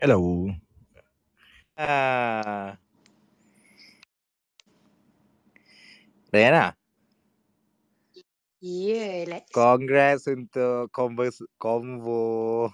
[0.00, 0.48] Hello.
[1.76, 2.80] Ah.
[6.32, 6.72] Diana,
[8.64, 9.46] Ya, Lex.
[9.52, 12.72] congrats untuk converse, convo.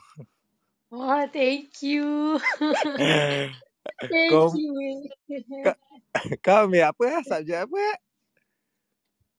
[0.92, 2.38] Oh, thank you.
[4.12, 5.08] thank kau, you.
[6.46, 7.26] kau, ambil apa?
[7.26, 7.84] Subjek apa?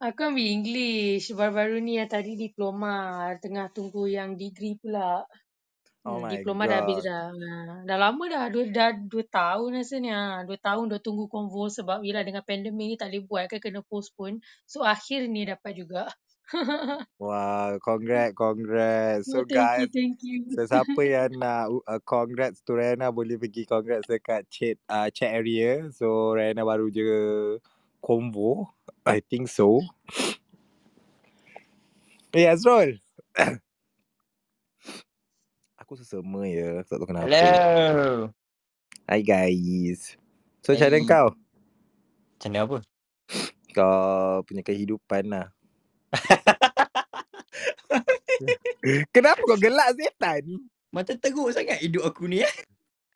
[0.04, 1.31] Aku ambil English.
[1.35, 3.31] Baru-baru ni yang tadi diploma.
[3.40, 5.23] Tengah tunggu yang degree pula.
[6.07, 7.03] Oh Hmm, my diploma dah habis god.
[7.03, 7.23] dah.
[7.88, 8.45] Dah lama dah.
[8.53, 10.17] Dua, dah dua tahun rasanya.
[10.47, 13.59] Dua tahun dah tunggu convo sebab yelah dengan pandemik ni tak boleh buat kan.
[13.63, 14.39] Kena postpone.
[14.70, 16.03] So akhir ni dapat juga.
[17.20, 19.31] Wow, congrats, congrats.
[19.33, 20.45] So oh, thank you, guys, thank you.
[20.53, 20.70] sesiapa
[21.07, 25.88] yang nak uh, congrats to Rena boleh pergi congrats dekat chat uh, chat area.
[25.95, 27.05] So Rena baru je
[28.03, 28.69] convo.
[29.08, 29.81] I think so.
[32.33, 32.99] Eh Azrul.
[35.88, 36.83] Aku sesama ya.
[36.83, 37.31] Tak tahu kenapa.
[37.31, 38.27] Hello.
[39.07, 40.19] Hi guys.
[40.59, 41.27] So macam mana kau?
[41.31, 42.77] Macam mana apa?
[43.71, 45.47] Kau punya kehidupan lah.
[49.15, 50.59] Kenapa kau gelak setan?
[50.91, 52.52] Mata teruk sangat hidup aku ni eh.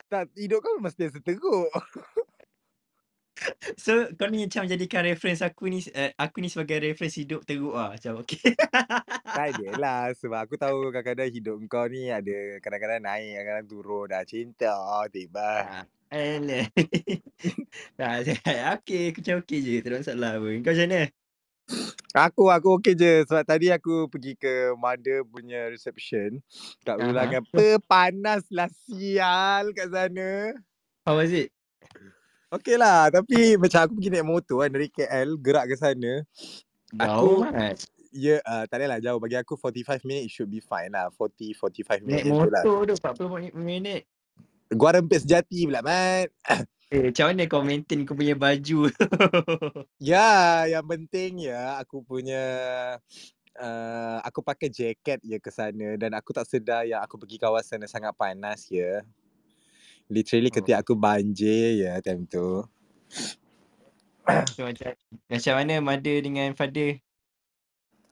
[0.07, 1.67] Tak, hidup kau mesti teruk.
[3.83, 7.73] So kau ni macam jadikan reference aku ni uh, aku ni sebagai reference hidup teruk
[7.73, 7.93] ah.
[7.95, 8.53] Macam okey.
[9.37, 14.23] Tak adalah sebab aku tahu kadang-kadang hidup kau ni ada kadang-kadang naik, kadang-kadang turun dah
[14.27, 14.75] cinta
[15.07, 15.51] tiba.
[15.63, 16.67] Ah, Alah.
[17.97, 18.27] tak.
[18.83, 19.75] Okey, aku macam okey je.
[19.79, 20.59] Tak ada masalah pun.
[20.59, 21.01] Kau macam mana?
[22.11, 26.43] Aku aku okey je sebab tadi aku pergi ke mother punya reception
[26.83, 27.07] kat Aha.
[27.07, 30.59] ulangan apa panas lah sial kat sana.
[31.07, 31.55] How was it?
[32.51, 36.13] Okey lah tapi macam aku pergi naik motor kan dari KL gerak ke sana.
[36.91, 37.79] Jauh Aku mat.
[38.11, 41.55] ya uh, tak adalah jauh bagi aku 45 minit it should be fine lah 40
[41.55, 42.63] 45 minit Naik lah.
[42.67, 42.77] motor
[43.15, 44.03] tu 40 minit.
[44.67, 46.27] Gua rempit sejati pula mat.
[46.91, 48.91] Eh, macam mana kau maintain kau punya baju?
[49.95, 52.43] Ya, yang penting ya aku punya
[53.55, 57.79] uh, aku pakai jaket je ke sana dan aku tak sedar yang aku pergi kawasan
[57.79, 59.07] yang sangat panas ya.
[60.11, 60.55] Literally Oh.
[60.59, 62.67] ketika aku banjir ya time tu.
[64.51, 64.91] so, macam,
[65.31, 66.99] macam mana mother dengan father?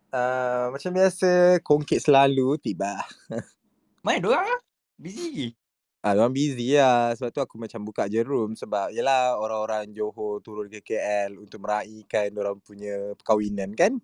[0.10, 2.98] Uh, macam biasa kongkit selalu tiba.
[4.06, 4.60] Mana diorang ah?
[4.98, 5.54] Busy.
[6.00, 7.12] Ah, orang busy lah.
[7.14, 11.62] Sebab tu aku macam buka je room sebab yelah orang-orang Johor turun ke KL untuk
[11.62, 14.00] meraihkan orang punya perkahwinan kan.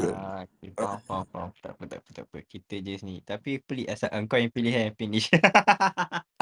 [0.00, 0.72] Ah, okay.
[0.72, 1.48] Faham, faham, faham.
[1.60, 2.38] Tak apa, tak apa, tak apa.
[2.48, 3.16] Kita je sini.
[3.20, 5.28] Tapi pelik asal kau yang pilih kan finish.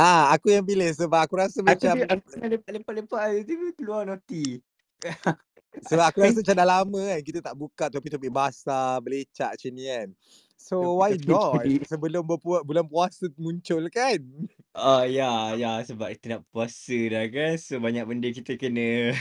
[0.01, 4.57] Ah, aku yang pilih sebab aku rasa macam aku tengah lepak- lepak-lepak tiba keluar noti.
[5.93, 9.85] Sebab aku rasa macam dah lama kan kita tak buka topik-topik basah, belecak macam ni
[9.87, 10.09] kan.
[10.57, 14.21] So why not sebelum berpu- bulan puasa muncul kan?
[14.77, 17.55] Oh ya, ya sebab kita nak puasa dah kan.
[17.61, 19.15] So banyak benda kita kena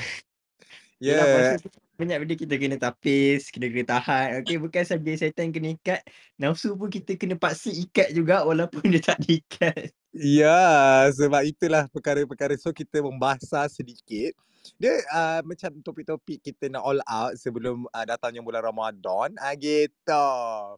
[0.99, 1.15] Ya.
[1.15, 1.55] Yelah puasa
[1.99, 4.39] banyak benda kita kena tapis, kena kena tahan.
[4.39, 5.99] Okey, bukan saja syaitan kena ikat,
[6.39, 9.91] nafsu pun kita kena paksa ikat juga walaupun dia tak diikat.
[10.15, 14.31] Ya, sebab itulah perkara-perkara so kita membasah sedikit.
[14.79, 19.35] Dia uh, macam topik-topik kita nak all out sebelum uh, datangnya bulan Ramadan.
[19.39, 20.27] Ah gitu.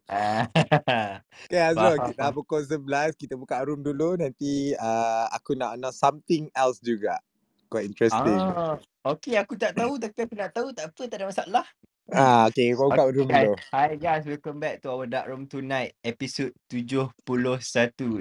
[1.50, 2.38] Okay Azrul, Faham, kita faham.
[2.38, 7.18] pukul 11 kita buka room dulu nanti uh, aku nak know something else juga.
[7.72, 8.36] Quite interesting.
[8.36, 8.76] ah,
[9.16, 11.64] okey aku tak tahu tapi aku nak tahu tak apa, tak ada masalah.
[12.12, 13.56] Ah, okay, kau buka room Okay, dulu.
[13.72, 17.16] Hi guys, welcome back to our dark room tonight, episode 71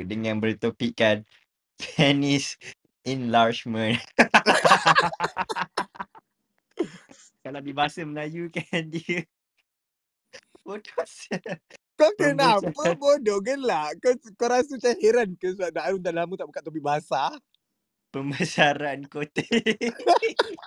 [0.07, 1.27] dengan bertopikkan
[1.75, 2.55] penis
[3.03, 3.99] enlargement.
[7.43, 9.25] Kalau di bahasa Melayu kan dia
[10.63, 10.95] bodoh.
[11.99, 13.99] Kau kenapa bodoh gelak?
[13.99, 17.35] Kau, kau rasa macam heran ke sebab dah, dah lama tak buka topik basah?
[18.13, 19.47] Pembesaran kotak.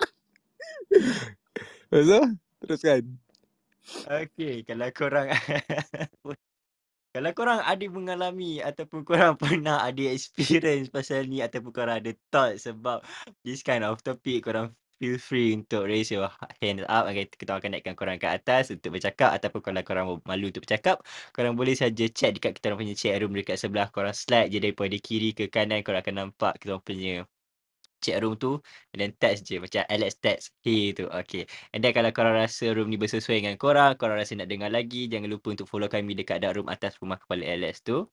[1.92, 2.20] So,
[2.60, 3.18] teruskan.
[4.08, 5.28] Okey, kalau korang
[7.14, 12.66] kalau korang ada mengalami ataupun korang pernah ada experience pasal ni ataupun korang ada thoughts
[12.66, 13.06] about
[13.46, 16.26] this kind of topic, korang feel free untuk raise your
[16.62, 17.06] hand up.
[17.10, 21.00] Okay, kita akan naikkan korang ke atas untuk bercakap ataupun kalau korang malu untuk bercakap,
[21.36, 23.88] korang boleh saja chat dekat kita orang punya chat room dekat sebelah.
[23.94, 27.24] Korang slide je daripada kiri ke kanan, korang akan nampak kita punya
[28.04, 28.60] chat room tu
[28.92, 31.48] and then text je macam Alex text hey tu okay.
[31.72, 35.08] And then kalau korang rasa room ni bersesuai dengan korang korang rasa nak dengar lagi
[35.08, 38.04] jangan lupa untuk follow kami dekat dark room atas rumah kepala Alex tu.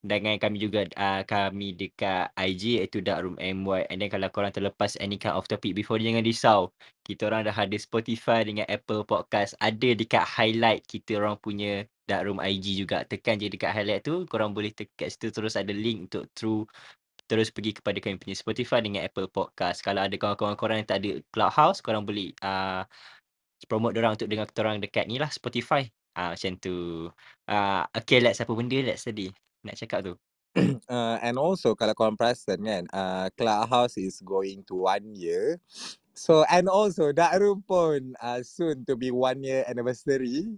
[0.00, 4.48] Dengan kami juga uh, kami dekat IG iaitu dark room MY and then kalau korang
[4.48, 6.72] terlepas any kind of topic before jangan risau.
[7.04, 9.52] Kita orang dah ada Spotify dengan Apple Podcast.
[9.60, 13.04] Ada dekat highlight kita orang punya dark room IG juga.
[13.04, 16.64] Tekan je dekat highlight tu korang boleh tekan situ terus ada link untuk through
[17.30, 19.86] terus pergi kepada kami punya Spotify dengan Apple Podcast.
[19.86, 22.82] Kalau ada kawan-kawan korang yang tak ada Clubhouse, korang boleh uh,
[23.70, 25.86] promote orang untuk dengar kita orang dekat ni lah Spotify.
[26.18, 27.06] Ah uh, macam tu.
[27.46, 29.30] Uh, okay Lex, apa benda Lex tadi
[29.62, 30.14] nak cakap tu?
[30.90, 35.62] uh, and also kalau korang perasan kan, uh, Clubhouse is going to one year.
[36.18, 40.50] So and also Dark Room pun uh, soon to be one year anniversary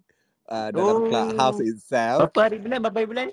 [0.49, 1.09] uh, dalam Oh.
[1.13, 2.33] Clubhouse itself.
[2.33, 2.79] Berapa hari bulan?
[2.81, 3.29] Berapa hari bulan?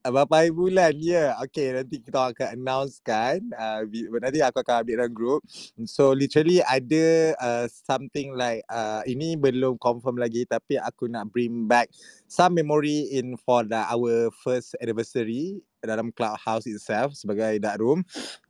[0.00, 0.96] Uh, berapa hari bulan?
[0.96, 1.30] Ya, yeah.
[1.44, 3.36] okay nanti kita akan announce kan.
[3.52, 3.84] Uh,
[4.16, 5.44] nanti aku akan update dalam group.
[5.84, 11.68] So literally ada uh, something like uh, ini belum confirm lagi tapi aku nak bring
[11.68, 11.92] back
[12.24, 18.00] some memory in for the our first anniversary dalam Clubhouse itself sebagai dark room.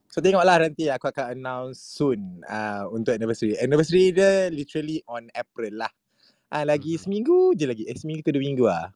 [0.07, 3.59] So tengoklah nanti aku akan announce soon uh, untuk anniversary.
[3.59, 5.91] Anniversary dia literally on April lah.
[6.47, 7.03] Ah lagi Hmm.
[7.11, 7.83] seminggu je lagi.
[7.91, 8.95] Eh seminggu ke dua minggu ah.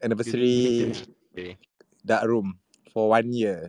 [0.00, 0.96] Anniversary
[1.36, 1.60] Okay.
[2.00, 2.56] dark room
[2.88, 3.68] for one year.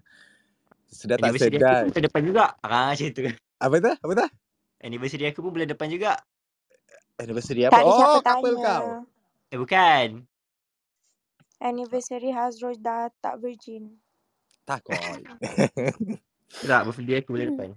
[0.88, 1.68] Sudah tak Anniversary sedar.
[1.68, 2.44] aku pun bulan depan juga.
[2.64, 3.22] Ah macam tu.
[3.60, 3.92] Apa tu?
[3.94, 4.28] Apa tu?
[4.80, 6.12] Anniversary aku pun bulan depan juga.
[7.18, 7.74] Anniversary apa?
[7.74, 8.64] Tak ada siapa Oh, couple tanya.
[8.64, 8.86] kau.
[9.48, 10.08] Eh bukan.
[11.58, 13.98] Anniversary Hazrul dah tak virgin.
[14.64, 14.96] Takut.
[16.62, 17.70] Tak, birthday aku bulan depan.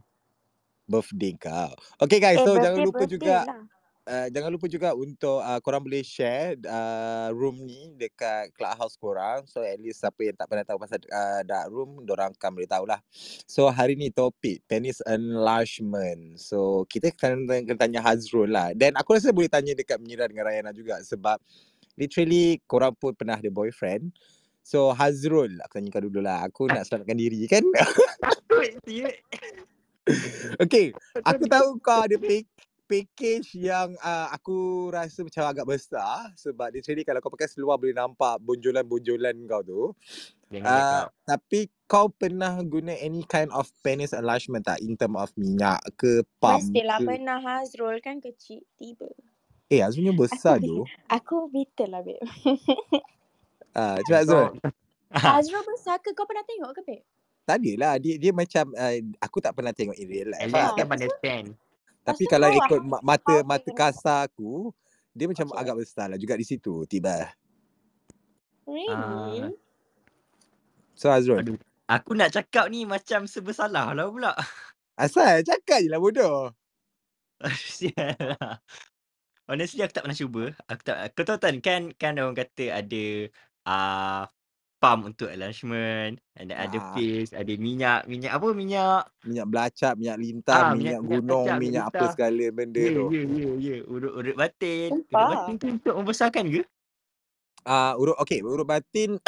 [0.85, 1.73] birthday kau.
[1.99, 3.63] Okay guys, Eh, so birthday, jangan lupa birthday juga lah.
[4.07, 9.45] Uh, jangan lupa juga untuk uh, korang boleh share uh, room ni dekat clubhouse korang.
[9.51, 12.71] So at least siapa yang tak pernah tahu pasal uh, dark room, dorang akan boleh
[12.71, 13.01] tahulah.
[13.45, 16.39] So hari ni topik penis enlargement.
[16.41, 18.73] So kita kena tanya Hazrul lah.
[18.73, 21.37] Dan aku rasa boleh tanya dekat Mira dengan Rayana juga sebab
[21.99, 24.15] literally korang pun pernah ada boyfriend.
[24.61, 26.47] So Hazrul, aku tanya kau dulu lah.
[26.47, 27.65] Aku nak selamatkan diri kan?
[28.87, 29.17] Siut.
[30.59, 30.91] Okay,
[31.23, 32.43] aku tahu kau ada pack,
[32.91, 37.95] package yang uh, aku rasa macam agak besar sebab literally kalau kau pakai seluar boleh
[37.95, 39.83] nampak bonjolan-bonjolan kau tu.
[40.51, 41.07] Jangan Uh, cakap.
[41.23, 46.27] tapi kau pernah guna any kind of penis enlargement tak in term of minyak ke
[46.43, 47.07] pump Mestilah ke?
[47.07, 49.07] pernah Hazrul kan kecil tiba.
[49.71, 50.83] Eh Azrul besar tu.
[51.07, 52.19] Aku bitter lah babe.
[53.73, 54.51] Uh, cuba Azrul.
[55.23, 57.05] Kau- Hazrul besar ke kau pernah tengok ke babe?
[57.47, 57.99] Tak adalah.
[57.99, 60.71] Dia, dia macam uh, aku tak pernah tengok in real life Alex lah.
[60.71, 60.87] Ah,
[61.23, 61.45] kan
[62.13, 64.75] Tapi, tu kalau ikut ma- mata mata kasar aku,
[65.15, 65.61] dia macam Okay.
[65.61, 67.31] agak besar lah juga di situ tiba.
[68.67, 69.51] Really?
[69.51, 69.51] Ah,
[70.95, 71.41] So Azrul.
[71.41, 71.57] aduh.
[71.91, 74.33] Aku nak cakap ni macam sebersalah lah pula.
[74.95, 76.55] Asal cakap je lah bodoh.
[77.41, 77.51] Lah.
[79.51, 80.45] Honestly aku tak pernah cuba.
[80.71, 83.05] Aku tak kau tahu kan kan kan orang kata ada
[83.67, 84.23] uh,
[84.81, 90.19] pump untuk enlargement, ada ada Ah, pills, ada minyak, minyak apa minyak minyak belacap, minyak
[90.19, 93.13] lintah, ah minyak minyak minyak gunung, kacang, minyak minyak apa segala benda Ya tu.
[93.13, 94.93] ya ya ya urut-urut batin.
[95.13, 95.31] Urut Sumpah.
[95.31, 96.63] batin tu untuk membesarkan ke?
[97.69, 99.21] Ah, urut okey, urut batin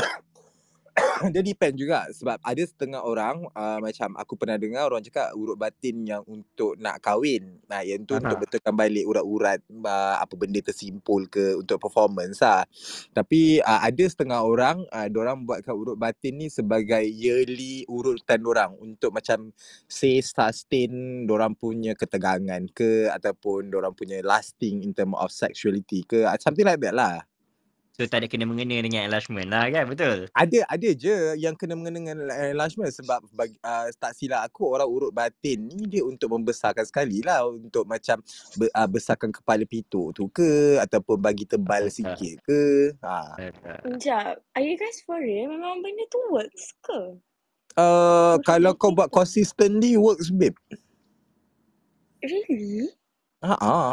[1.33, 5.57] dia depend juga sebab ada setengah orang uh, macam aku pernah dengar orang cakap urut
[5.57, 7.63] batin yang untuk nak kahwin.
[7.69, 8.43] Nah, yang tu untuk Aha.
[8.45, 12.69] betulkan balik urat-urat uh, apa benda tersimpul ke untuk performance lah.
[13.17, 18.77] Tapi uh, ada setengah orang uh, orang buatkan urut batin ni sebagai yearly urutan orang
[18.77, 19.55] untuk macam
[19.89, 26.29] say sustain orang punya ketegangan ke ataupun orang punya lasting in term of sexuality ke
[26.29, 27.25] uh, something like that lah.
[27.93, 30.25] So tak ada kena mengena dengan enlargement lah kan betul?
[30.33, 32.19] Ada ada je yang kena mengena dengan
[32.49, 37.21] enlargement sebab bagi, uh, tak silap aku orang urut batin ni dia untuk membesarkan sekali
[37.21, 38.25] lah untuk macam
[38.57, 42.63] be, uh, besarkan kepala pituk tu ke ataupun bagi tebal Ah, sikit ke.
[43.05, 43.37] Ha.
[43.37, 44.41] Sekejap.
[44.57, 45.53] Are you guys for real?
[45.53, 47.01] Memang benda tu works ke?
[47.77, 50.57] Uh, kalau kau buat consistently works babe.
[52.25, 52.89] Really?
[53.45, 53.93] Ha ah.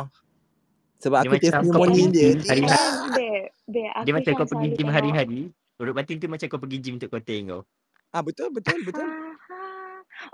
[0.99, 2.27] Sebab Dia aku test macam kau pneumonia pergi dia.
[2.27, 2.91] gym hari-hari.
[3.09, 5.41] Babe, babe Dia aku macam kau pergi gym tengok hari-hari.
[5.79, 7.61] Urut batin tu macam kau pergi gym untuk kau.
[8.09, 9.07] Ah betul betul betul.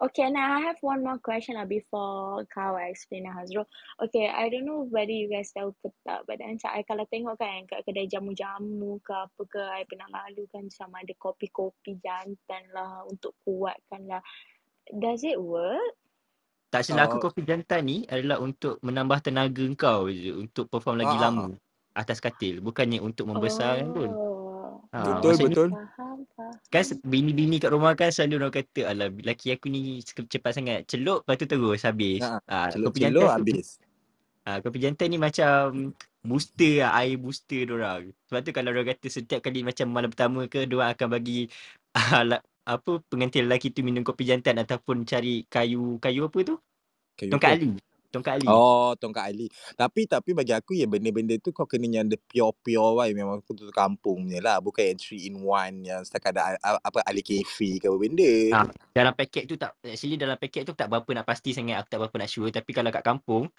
[0.02, 3.70] Okay, now I have one more question lah before kau explain lah Hazrul.
[4.02, 7.38] Okay, I don't know whether you guys tahu ke tak, but then I kalau tengok
[7.38, 12.64] kan kat kedai jamu-jamu ke apa ke, I pernah lalu kan sama ada kopi-kopi jantan
[12.74, 14.26] lah untuk kuatkan lah.
[14.90, 15.94] Does it work?
[16.76, 21.16] Tak silap aku kopi jantan ni adalah untuk menambah tenaga kau je untuk perform lagi
[21.16, 21.46] ah, ah, lama
[21.96, 22.60] atas katil.
[22.60, 24.12] Bukannya untuk membesarkan pun.
[24.12, 25.68] Oh, Ha, betul maksudnya betul.
[25.72, 26.18] faham,
[26.68, 30.80] kan se- bini-bini kat rumah kan selalu orang kata alah laki aku ni cepat sangat
[30.92, 32.20] celup lepas tu terus habis.
[32.28, 33.68] Ha, Ha, kopi celup-celup jantan tu habis.
[34.44, 35.96] ha, kopi jantan ni macam
[36.28, 38.04] booster lah, air booster dorang.
[38.28, 41.48] Sebab tu kalau orang kata setiap kali macam malam pertama ke diorang akan bagi
[42.66, 46.56] apa pengantin lelaki tu minum kopi jantan ataupun cari kayu kayu apa tu?
[47.16, 47.60] Kayu Tongkat apa?
[47.62, 47.72] ali.
[48.16, 48.48] Tongkat Ali.
[48.48, 49.48] Oh, tongkat Ali.
[49.76, 53.52] Tapi tapi bagi aku yang benda-benda tu kau kena yang the pure-pure wai memang aku
[53.52, 54.58] tu kampung punya lah.
[54.64, 58.32] Bukan yang 3 in 1 yang setakat ada apa Ali Kefi ke apa benda.
[58.56, 58.60] Ha,
[58.96, 62.00] dalam paket tu tak actually dalam paket tu tak berapa nak pasti sangat aku tak
[62.08, 63.52] berapa nak sure tapi kalau kat kampung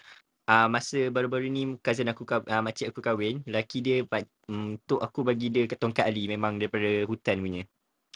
[0.49, 4.09] uh, masa baru-baru ni cousin aku uh, makcik aku kahwin lelaki dia
[4.49, 7.63] um, tok aku bagi dia ke tongkat Ali memang daripada hutan punya.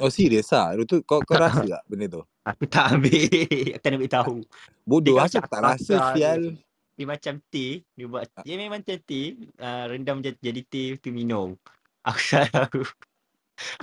[0.00, 0.72] Oh serius ah.
[0.80, 2.22] Tu kau kau rasa tak benda tu?
[2.48, 3.12] Aku tak ambil.
[3.76, 4.36] aku tak ambil tahu.
[4.88, 6.40] Bodoh aku tak rasa bakar sial.
[6.96, 11.08] Dia macam teh, dia buat dia memang macam teh, uh, rendam jadi, jadi teh tu
[11.08, 11.56] minum.
[12.08, 12.80] Aku tak tahu.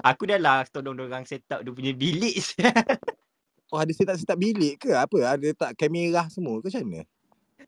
[0.02, 2.42] Aku dah lah tolong orang set up dia punya bilik.
[3.70, 5.38] Oh ada setak-setak bilik ke apa?
[5.38, 7.06] Ada letak kamera semua ke macam mana?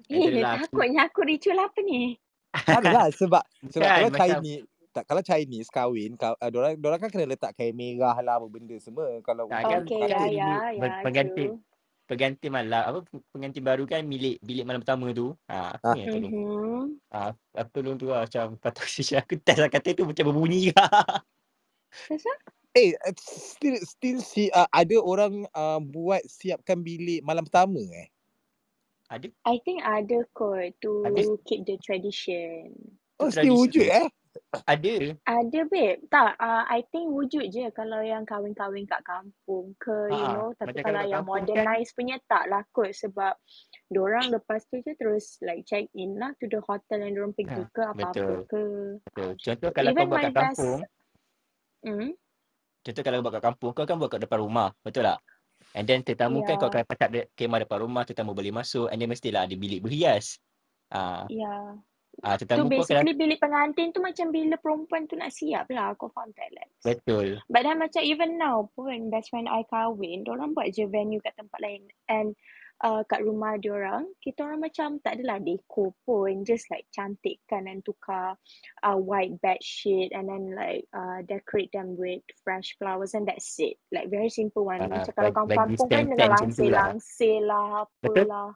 [0.10, 2.18] Eh, aku- takutnya aku ritual apa ni?
[2.50, 6.74] Ada lah sebab sebab Kan, kalau macam- Chinese tak kalau Chinese kahwin kau uh, dorang
[6.76, 10.50] dorang kan kena letak kamera lah apa benda semua kalau untuk kan Okay, ya, ya,
[10.74, 11.62] ya, pen- pengantin true.
[12.06, 15.38] pengantin malam apa pengantin baru kan milik bilik malam pertama tu.
[15.46, 15.94] Ha, aku Ah.
[15.94, 16.34] yang tolong.
[16.34, 16.84] Mhm.
[17.14, 17.20] Ha,
[17.54, 18.86] aku tolong tu lah macam patut
[19.22, 20.90] aku test lah kata tu macam berbunyi lah.
[22.10, 22.50] Kenapa?
[22.74, 28.10] Eh, uh, still still si uh, ada orang uh, buat siapkan bilik malam pertama eh.
[29.10, 31.34] Ada I think ada kot to Ada.
[31.46, 32.74] keep the tradition.
[33.18, 34.06] Oh, still wujud eh.
[34.66, 34.96] Ada.
[35.26, 36.02] Ada babe.
[36.10, 40.54] Tak, uh, I think wujud je kalau yang kahwin-kahwin kat kampung ke, you know.
[40.58, 43.34] Tapi kalau kalau yang kampung kan- modernize punya tak lah kot sebab
[43.90, 47.62] dorang lepas tu je terus like check in lah to the hotel yang dorang pergi
[47.62, 48.38] Ha, ke apa-apa betul.
[48.46, 48.64] ke.
[49.10, 49.30] Betul.
[49.38, 50.80] Contoh kalau Even kau buat kat kampung,
[51.80, 52.12] Hmm?
[52.80, 55.20] contoh kalau kau buat kat kampung, kau kan buat kat depan rumah, betul tak?
[55.78, 56.82] And then tetamu kan kau Ya.
[56.82, 60.42] akan patap de- kemah depan rumah, tetamu boleh masuk and then mestilah ada bilik berhias.
[60.90, 61.78] Ah, Ya.
[62.24, 65.96] Ah Tu tetamu pun basically bilik pengantin tu macam bila perempuan tu nak siap lah.
[65.96, 66.70] Kau faham tak Lex?
[66.84, 67.40] betul.
[67.48, 71.36] But then macam even now pun best friend I kahwin, orang buat je venue kat
[71.40, 72.36] tempat lain and
[72.84, 77.84] uh, kat rumah diorang, kita orang macam tak adalah dekor pun, just like cantikkan and
[77.84, 78.40] tukar
[78.84, 83.52] uh, white bed sheet and then like uh, decorate them with fresh flowers and that's
[83.60, 83.76] it.
[83.92, 84.80] Like very simple one.
[84.80, 86.88] Ah, macam kalau bagi- bagi kampung-kampung kan stand-stand dengan macam tu lah.
[86.88, 88.26] langsir-langsir lah, Betul.
[88.26, 88.50] apalah.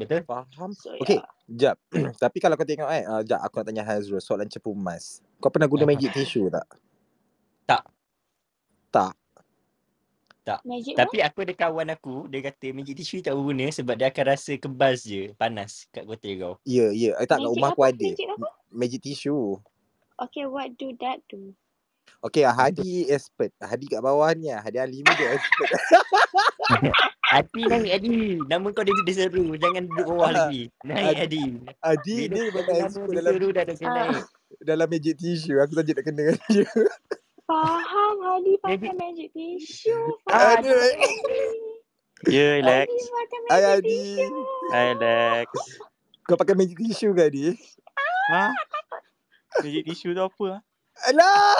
[0.00, 0.20] Betul?
[0.24, 0.70] Faham.
[0.72, 1.28] So Okay, yeah.
[1.50, 1.76] Jap.
[2.22, 5.18] Tapi kalau kau tengok eh, uh, jap aku nak tanya Hazrul soalan cepu emas.
[5.42, 6.66] Kau pernah guna magic tissue tak?
[8.90, 9.12] Tak.
[10.40, 10.60] Tak.
[10.66, 14.24] Magic Tapi aku ada kawan aku, dia kata magic tissue tak berguna sebab dia akan
[14.34, 16.54] rasa kebas je, panas kat kotak kau.
[16.66, 17.14] Ya, ya.
[17.20, 17.92] Eh, tak, kat Magic rumah aku apa?
[17.94, 18.08] ada.
[18.10, 18.48] Magic apa?
[18.70, 19.58] Magic tissue.
[20.20, 21.54] Okay, what do that do?
[22.20, 23.54] Okay, ah, Hadi expert.
[23.56, 24.58] Hadi kat bawah ni ah.
[24.58, 25.70] Hadi Alimi dia expert.
[27.30, 28.42] Hati naik Adi.
[28.42, 29.54] Nama kau dia, dia seru.
[29.54, 30.66] Jangan duduk bawah lagi.
[30.82, 31.44] Naik Adi.
[31.78, 34.04] Hadi Bila dia nama expert dia dalam seru dah dah kena Ah.
[34.10, 34.24] naik.
[34.60, 35.56] dalam magic tissue.
[35.56, 36.66] Aku saja nak kena dengan dia.
[37.46, 40.06] Faham Hadi pakai Magic- tissue.
[40.26, 40.74] Aduh.
[40.74, 41.42] Faham Hadi.
[42.28, 42.84] Ya, Lex.
[42.84, 44.02] Hadi pakai Hai Hadi.
[44.68, 45.48] Hai, Lex.
[46.22, 47.42] Kau pakai magic tissue ke Hadi?
[48.28, 48.54] Ha?
[49.58, 50.62] Magic tissue tu apa?
[51.00, 51.08] Ah?
[51.08, 51.56] Alah!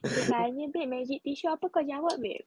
[0.00, 2.44] Tanya babe magic tissue apa kau jawab babe?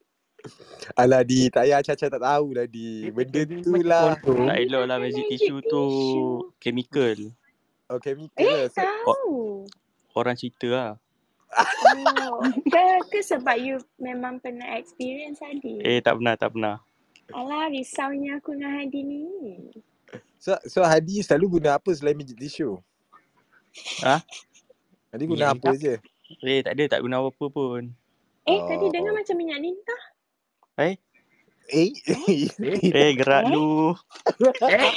[0.99, 3.07] Alah Di, tak payah Caca tak tahu lah Di.
[3.15, 4.19] Benda tu lah.
[4.19, 5.85] Tak elok lah magic tissue tu
[6.59, 7.31] chemical.
[7.87, 8.67] Oh, chemical Eh lah.
[8.67, 9.31] So, tahu.
[10.13, 10.91] Orang cerita lah.
[11.53, 12.41] Oh,
[12.73, 15.85] ke, ke sebab you memang pernah experience Hadi?
[15.85, 16.75] Eh, tak pernah, tak pernah.
[17.29, 19.23] Alah risaunya aku dengan Hadi ni.
[20.41, 22.75] so, so Hadi selalu guna apa selain magic tissue?
[24.01, 24.21] Ha?
[25.13, 25.93] Hadi guna Minyak apa je?
[26.41, 27.83] Eh, tak ada, tak guna apa-apa pun.
[28.43, 28.89] Eh tadi Oh.
[28.89, 30.01] dengar macam minyak lintah.
[30.75, 30.95] Eh,
[31.69, 31.89] Eh?
[32.83, 33.49] eh gerak Eh?
[33.49, 33.93] lu.
[34.65, 34.91] Eh?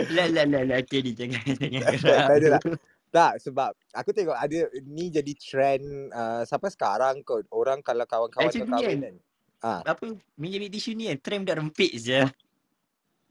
[0.10, 0.76] Lah lah lah lah.
[0.80, 2.18] Okay ni jangan jangan Tak- gerak.
[2.18, 2.62] tak ada lah.
[3.10, 7.44] tak, sebab aku tengok ada ni jadi trend uh, sampai sekarang kot.
[7.48, 9.04] Orang kalau kawan-kawan Actually kau kahwin kan.
[9.04, 9.14] kan.
[9.60, 12.24] Ah, Apa minyak tisu ni kan trend dah rempit je.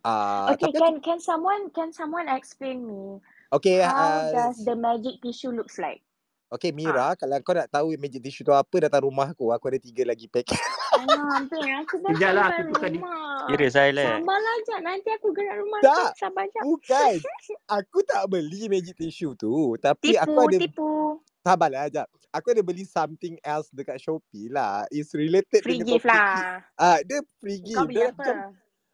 [0.04, 3.18] ah, Okay, tapi can can someone can someone explain me
[3.52, 6.02] okay, how uh, does the magic tissue looks like?
[6.50, 9.78] okay Mira, kalau kau nak tahu magic tissue tu apa datang rumah aku, aku ada
[9.78, 10.50] tiga lagi pack.
[11.00, 13.28] Alah, hampir aku dah Sekejap lah, sampai aku tukar di- rumah.
[13.50, 14.10] Serius, saya Lex.
[14.10, 15.94] Sabarlah jap, nanti aku gerak rumah Tak.
[15.96, 16.06] tu.
[16.18, 16.64] Sabar jap.
[16.66, 17.14] Bukan.
[17.80, 20.92] Aku tak beli magic tissue tu, tapi Tipu, aku ada tipu.
[21.40, 22.08] sabarlah jap.
[22.30, 24.86] Aku ada beli something else dekat Shopee lah.
[24.90, 26.62] It's related Free dengan gift topik lah.
[26.76, 27.78] Ah, dia free gift.
[27.78, 28.18] Kau beli Dia apa?
[28.20, 28.36] macam,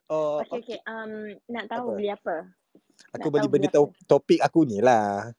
[0.08, 0.78] oh, Okay, okay.
[0.84, 1.12] Um,
[1.46, 1.96] nak tahu Apa?
[1.96, 2.36] beli apa?
[3.12, 5.30] Aku nak tahu benda to- topik aku ni lah.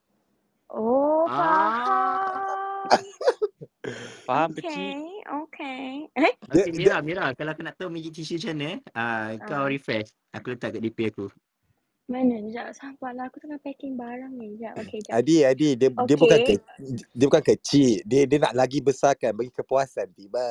[0.67, 2.83] Oh, Ah.
[2.85, 3.01] faham.
[4.27, 4.99] Faham okay, kecil?
[5.47, 6.11] okay.
[6.11, 6.33] Eh?
[6.43, 9.71] Okay, Mira, Mira, kalau kau nak tahu magic tissue macam mana, ah, kau Ah.
[9.71, 10.11] refresh.
[10.35, 11.31] Aku letak kat DP aku.
[12.07, 12.39] Mana?
[12.39, 13.27] Sekejap, sabarlah.
[13.27, 14.55] Aku tengah packing barang ni.
[14.55, 15.15] Sekejap, okay, sekejap.
[15.15, 16.55] Adi, Adi, dia dia bukan Okay.
[16.55, 16.63] ke,
[17.15, 17.91] dia bukan kecil.
[18.03, 20.47] Dia dia nak lagi besarkan bagi kepuasan tiba.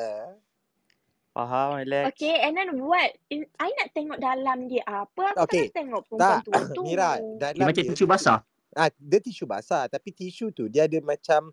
[1.36, 2.16] Faham, relax.
[2.16, 3.12] Okay, and then what?
[3.28, 5.36] In- I nak tengok dalam dia apa.
[5.36, 5.68] Aku Okay.
[5.68, 6.82] tengah tengok perempuan Tak, tua tu.
[6.82, 8.38] Mira, Dia dalam macam dia, tisu basah.
[8.72, 9.84] ah, dia tisu basah.
[9.84, 11.52] Tapi tisu tu dia ada macam,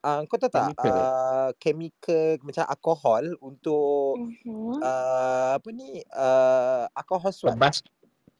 [0.00, 0.94] uh, kau tahu tak, Chemical.
[0.94, 4.78] uh, chemical macam alkohol untuk, Mhm.
[4.78, 7.58] uh, apa ni, uh, alkohol swab.
[7.58, 7.82] Kebas.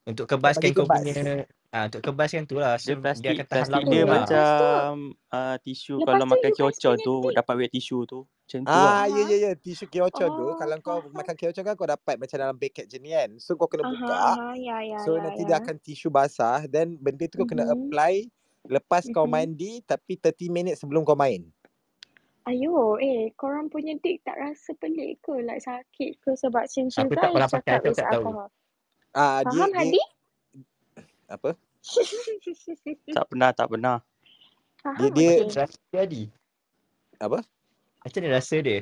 [0.05, 2.77] Untuk kebaskan kau punya ah untuk kebaskan tu lah.
[2.77, 4.05] So Dia plastik, dia akan tahan plastik lama dia lah.
[4.05, 4.93] Tu- macam
[5.33, 8.21] uh, tisu Lepas kalau tu makan punya tu dapat wet tisu tu.
[8.29, 8.93] Macam tu lah.
[9.01, 9.51] Ah, ya, ya, ya.
[9.57, 13.17] Tisu tu, Oh, kalau kau makan keocon kan kau dapat macam dalam paket je ni
[13.17, 13.31] kan.
[13.41, 14.13] So kau kena buka.
[14.13, 15.49] aha, ya, ya, So ya, nanti ya.
[15.49, 16.69] dia akan tisu basah.
[16.69, 17.73] Then benda tu kau kena Mhm.
[17.73, 18.15] apply
[18.69, 19.33] lepas kau Mhm.
[19.33, 21.49] mandi tapi 30 minit sebelum kau main.
[22.45, 25.33] Ayo, eh, korang punya dik tak rasa pelik ke?
[25.41, 26.37] Like sakit ke?
[26.37, 28.21] Sebab since you Aku tak pernah pakai, aku tak tahu.
[28.21, 28.49] alcohol.
[29.15, 30.03] Ah, dia Faham, dia Hadi?
[31.31, 31.51] apa?
[33.17, 33.97] Tak pernah, tak pernah.
[34.03, 35.61] Dia Faham, dia Macam okay.
[35.63, 36.23] rasa dia Adi.
[37.23, 37.39] apa?
[38.03, 38.79] Macam mana rasa dia?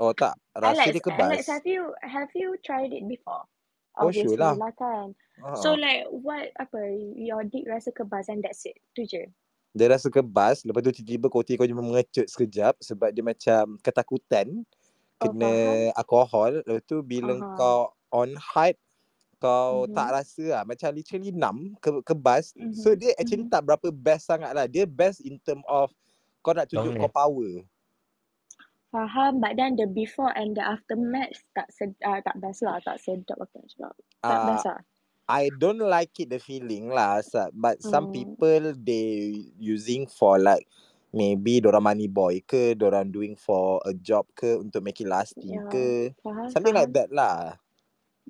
[0.00, 1.44] Oh tak, rasa Alex, dia Alex, kebas.
[1.52, 3.44] have you have you tried it before?
[3.98, 4.54] Oh sure Obviously lah.
[4.56, 5.12] lah kan.
[5.42, 5.58] Ha.
[5.60, 6.80] So like what apa
[7.18, 8.78] your dick rasa kebas and that's it.
[8.96, 9.28] Tu je.
[9.76, 14.64] Dia rasa kebas, lepas tu tiba-tiba koti kau cuma mengecut sekejap sebab dia macam ketakutan
[15.20, 15.98] Oh kena faham.
[16.00, 16.52] alkohol.
[16.64, 17.52] Lepas tu bila Aha.
[17.58, 18.80] kau on height
[19.40, 20.14] kau tak Mhm.
[20.14, 22.52] rasa lah macam literally numb ke, kebas.
[22.70, 22.94] So Mhm.
[22.94, 23.50] dia actually Mhm.
[23.50, 24.68] tak berapa best sangat lah.
[24.68, 25.90] Dia best in term of
[26.44, 27.64] kau nak tunjuk kau power.
[28.90, 32.98] Faham, but then the before and the aftermath tak sed, uh, tak best lah, tak
[32.98, 33.94] sedap aku nak cakap.
[34.26, 34.80] Tak Uh, best lah.
[35.30, 37.22] I don't like it the feeling lah.
[37.54, 38.12] But some Hmm.
[38.12, 39.30] people they
[39.62, 40.66] using for like
[41.14, 45.54] maybe dorang money boy ke, dorang doing for a job ke untuk make it lasting
[45.54, 46.10] Ya, ke.
[46.22, 46.98] faham, Something like faham.
[46.98, 47.62] that lah.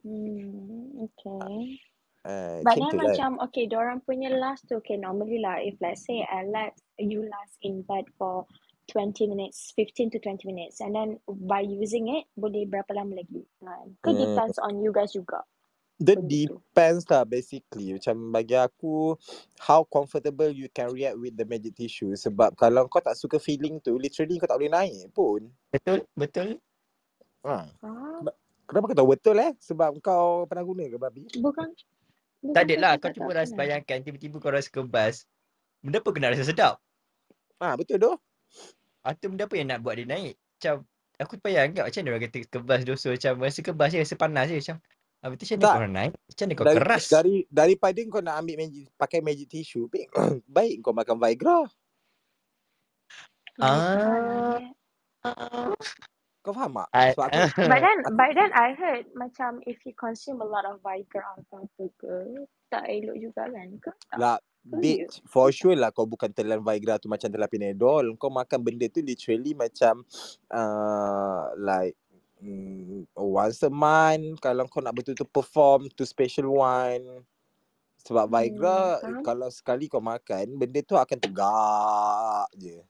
[0.01, 1.81] Hmm, okay.
[2.21, 3.05] Uh, But macam then lah.
[3.09, 7.57] macam okay, diorang punya last tu okay normally lah if let's say Alex you last
[7.65, 8.45] in bed for
[8.93, 11.17] 20 minutes, 15 to 20 minutes and then
[11.49, 13.97] by using it boleh berapa lama lagi kan?
[14.05, 14.21] Ke Hmm.
[14.21, 15.47] depends on you guys juga
[16.01, 16.25] tu.
[16.25, 17.93] depends lah basically.
[17.93, 19.15] Macam bagi aku,
[19.61, 22.17] how comfortable you can react with the magic tissue.
[22.17, 25.53] Sebab kalau kau tak suka feeling tu, literally kau tak boleh naik pun.
[25.69, 26.09] Betul?
[26.17, 26.57] Betul?
[27.45, 27.69] Ha.
[27.85, 28.21] Ah,
[28.71, 29.51] Kenapa kau tahu betul eh?
[29.59, 31.27] Sebab kau pernah guna ke babi?
[31.43, 31.75] bukan
[32.39, 32.93] bukan Tak ada lah.
[33.03, 35.27] kau cuba rasa bayangkan tiba-tiba kau rasa kebas.
[35.83, 36.79] Benda apa kena rasa sedap?
[37.59, 38.17] Ha, betul doh.
[39.03, 40.39] Atau benda apa yang nak buat dia naik?
[40.39, 40.87] Macam
[41.19, 44.57] aku bayangkan macam mana orang kata kebas dosa macam rasa kebas je, rasa panas je
[44.63, 44.77] macam.
[45.21, 46.13] Ah, betul macam mana kau naik?
[46.15, 47.05] Macam mana kau Dari, keras?
[47.11, 50.07] dari daripada kau nak ambil magic, pakai magic tissue, baik,
[50.57, 51.59] baik kau makan Viagra.
[53.59, 54.63] Ah.
[55.21, 55.75] faham.
[56.41, 56.89] Kau faham tak?
[56.97, 60.65] I, Sebab aku But then, but then I heard macam if you consume a lot
[60.65, 62.17] of Viagra atau apa ke,
[62.73, 63.69] tak elok juga kan?
[63.77, 64.17] Ke tak?
[64.17, 68.17] lah, bitch, for sure lah kau bukan telan Viagra tu macam telan Panadol.
[68.17, 70.01] Kau makan benda tu literally macam
[70.49, 71.93] uh, like
[72.41, 77.21] mm, once a month kalau kau nak betul-betul perform to special one.
[78.01, 79.21] Sebab Hmm, Viagra faham.
[79.21, 82.81] kalau sekali kau makan benda tu akan tegak je.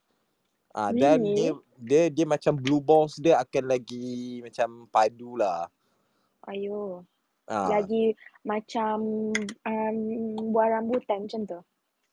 [0.71, 5.67] Ah dan dia dia dia macam blue balls dia akan lagi macam padu lah.
[6.47, 7.03] Ayo.
[7.45, 8.97] Ah Lagi macam
[9.67, 9.97] um,
[10.51, 11.61] buah rambutan macam tu.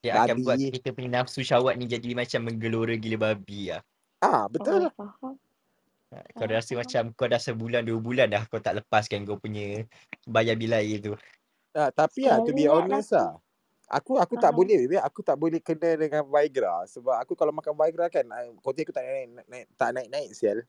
[0.01, 0.73] dia akan buat babi.
[0.73, 3.81] kita punya nafsu syahwat ni jadi macam menggelora gila babi lah.
[4.19, 4.89] Ah Oh, betul.
[4.89, 5.37] faham.
[6.09, 6.81] Ah, Kau rasa faham.
[6.81, 9.85] macam kau dah sebulan dua bulan dah kau tak lepaskan kau punya
[10.25, 11.13] bayar bil air tu.
[11.73, 13.21] Ah, tapi ah to be lah honest laki.
[13.21, 13.37] ah.
[13.87, 14.59] Aku aku tak Faham.
[14.59, 14.99] boleh baby.
[14.99, 18.27] Aku tak boleh kena dengan Viagra sebab aku kalau makan Viagra kan
[18.59, 20.59] kotak aku tak naik, naik, naik tak naik-naik sial.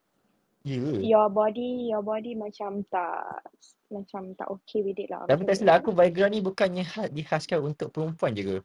[0.62, 0.78] Ya.
[0.78, 0.98] Yeah.
[1.02, 3.42] Your body, your body macam tak
[3.90, 5.26] macam tak okay with it lah.
[5.26, 8.56] Tapi tak silap aku Viagra ni bukannya dihaskan untuk perempuan je ke?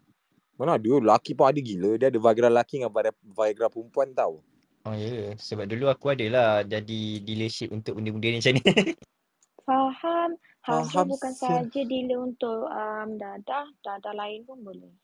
[0.54, 1.98] Mana ada laki pun ada gila.
[1.98, 4.46] Dia ada Viagra laki dengan Viagra Viagra perempuan tau.
[4.84, 5.30] Oh ya, yeah.
[5.40, 8.64] sebab dulu aku ada lah jadi dealership untuk benda-benda ni macam ni.
[9.64, 10.30] Faham.
[10.64, 11.68] Faham bukan sial.
[11.68, 14.96] saja dealer untuk um, dadah, dadah lain pun boleh.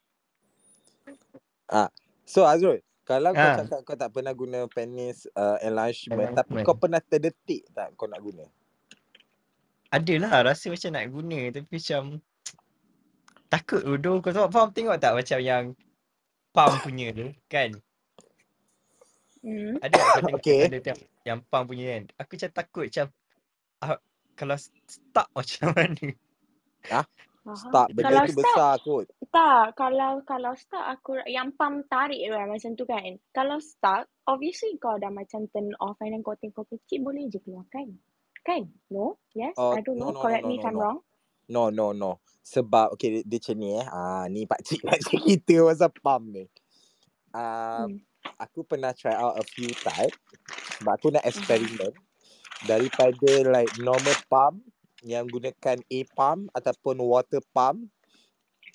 [1.68, 1.92] Ah,
[2.24, 6.66] so Azrul, kalau kau ha, cakap kau tak pernah guna penis uh, enlargement tapi enlargement.
[6.66, 8.48] kau pernah terdetik tak kau nak guna?
[9.92, 12.02] Adalah rasa macam nak guna tapi macam
[13.52, 14.24] takut dulu.
[14.24, 15.64] Kau tahu faham tengok tak macam yang
[16.56, 17.76] pump punya tu kan?
[19.44, 19.76] Hmm.
[19.84, 20.60] Ada tak kau tengok Okay.
[20.72, 20.94] ada
[21.28, 22.04] yang pump punya kan?
[22.22, 23.06] Aku macam takut macam
[23.84, 24.00] ah,
[24.40, 24.56] kalau
[24.88, 26.08] stuck macam mana?
[26.90, 27.06] Ah,
[27.44, 27.54] Faham.
[27.54, 29.08] start benda Kalau tu start, besar kot.
[29.34, 29.66] tak.
[29.76, 33.18] Kalau kalau start aku yang pump tarik kan macam tu kan.
[33.36, 37.40] Kalau start, obviously kau dah macam turn off and then kau tengok kecil boleh je
[37.44, 37.88] keluar kan?
[38.48, 38.72] Kan?
[38.94, 39.20] No?
[39.36, 39.58] Yes?
[39.58, 40.12] Oh, I don't no know.
[40.12, 40.82] no no Correct no me if no I'm no.
[40.82, 41.00] wrong.
[41.50, 42.22] No no no.
[42.46, 43.88] Sebab okay dia, dia macam ni eh.
[43.90, 46.46] Ah ni pak cik nak cerita pasal pump ni.
[47.34, 48.02] Um, Hmm.
[48.40, 50.16] aku pernah try out a few type
[50.80, 51.94] sebab aku nak eksperimen.
[52.68, 54.60] Daripada like normal pump
[55.06, 57.88] yang gunakan A pump ataupun water pump.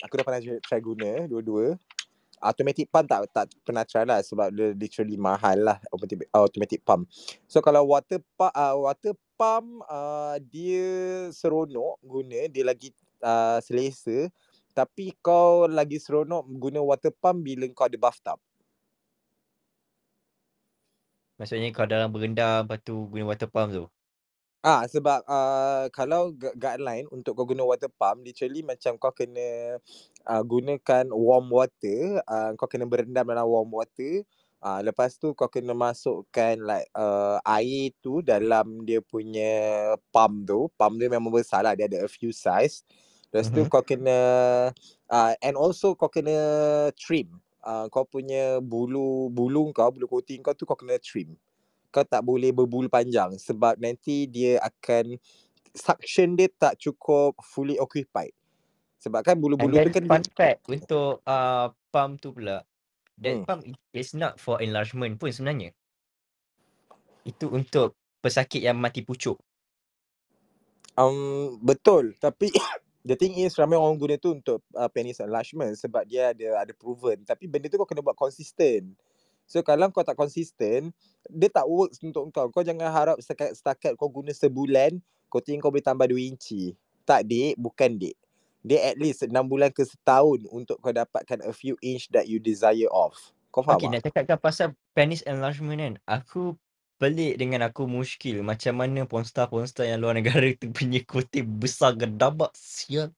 [0.02, 1.76] Aku dah pernah try, try guna dua-dua.
[2.44, 7.08] Automatic pump tak tak pernah try lah sebab dia literally mahal lah automatic, automatic pump.
[7.48, 10.84] So kalau water pump uh, water pump uh, dia
[11.32, 12.92] seronok guna, dia lagi
[13.24, 14.28] uh, selesa.
[14.74, 18.42] Tapi kau lagi seronok guna water pump bila kau ada bathtub.
[21.38, 23.84] Maksudnya kau dalam berendam lepas tu guna water pump tu.
[24.64, 29.76] Ah sebab uh, kalau gu- guideline untuk kau guna water pump literally macam kau kena
[30.24, 34.24] uh, gunakan warm water, uh, kau kena berendam dalam warm water.
[34.64, 39.52] Ah uh, lepas tu kau kena masukkan like uh, air tu dalam dia punya
[40.08, 40.72] pump tu.
[40.80, 42.88] Pump dia memang besar lah, dia ada a few size.
[43.28, 43.68] Lepas tu Mhm.
[43.68, 44.16] kau kena
[45.12, 46.32] uh, and also kau kena
[46.96, 47.36] trim.
[47.64, 51.33] Uh, kau punya bulu bulu kau, bulu kuting kau tu kau kena trim
[51.90, 55.16] kau tak boleh berbulu panjang sebab nanti dia akan
[55.74, 58.33] suction dia tak cukup fully occupied.
[59.03, 62.64] Sebab kan bulu-bulu tu kan fun dia, fact untuk uh, pump tu pula.
[63.22, 63.24] hmm.
[63.24, 65.72] That pump i- is not for enlargement pun sebenarnya.
[67.24, 69.38] Itu untuk pesakit yang mati pucuk.
[70.98, 72.50] um, betul tapi
[73.04, 76.72] the thing is ramai orang guna tu untuk uh, penis enlargement sebab dia ada ada
[76.72, 78.96] proven tapi benda tu kau kena buat konsisten.
[79.44, 80.88] So kalau kau tak konsisten,
[81.28, 82.48] dia tak works untuk kau.
[82.48, 84.96] Kau jangan harap setakat, setakat kau guna sebulan,
[85.28, 86.72] kau tinggal kau boleh tambah 2 inci.
[87.04, 88.16] Tak dek, bukan dek.
[88.64, 92.40] Dia at least 6 bulan ke setahun untuk kau dapatkan a few inch that you
[92.40, 93.12] desire of.
[93.52, 93.92] Kau faham Okay, tak?
[93.92, 95.94] nak cakapkan pasal penis enlargement kan.
[96.08, 96.56] Aku
[96.98, 98.40] pelik dengan aku muskil.
[98.40, 103.12] Macam mana pornstar-pornstar yang luar negara tu punya kote besar gedabak sial.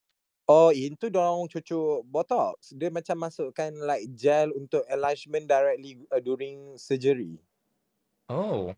[0.47, 2.71] Oh, itu dorang cucuk botox.
[2.71, 7.43] Dia macam masukkan like gel untuk enlargement directly uh, during surgery.
[8.31, 8.71] Oh.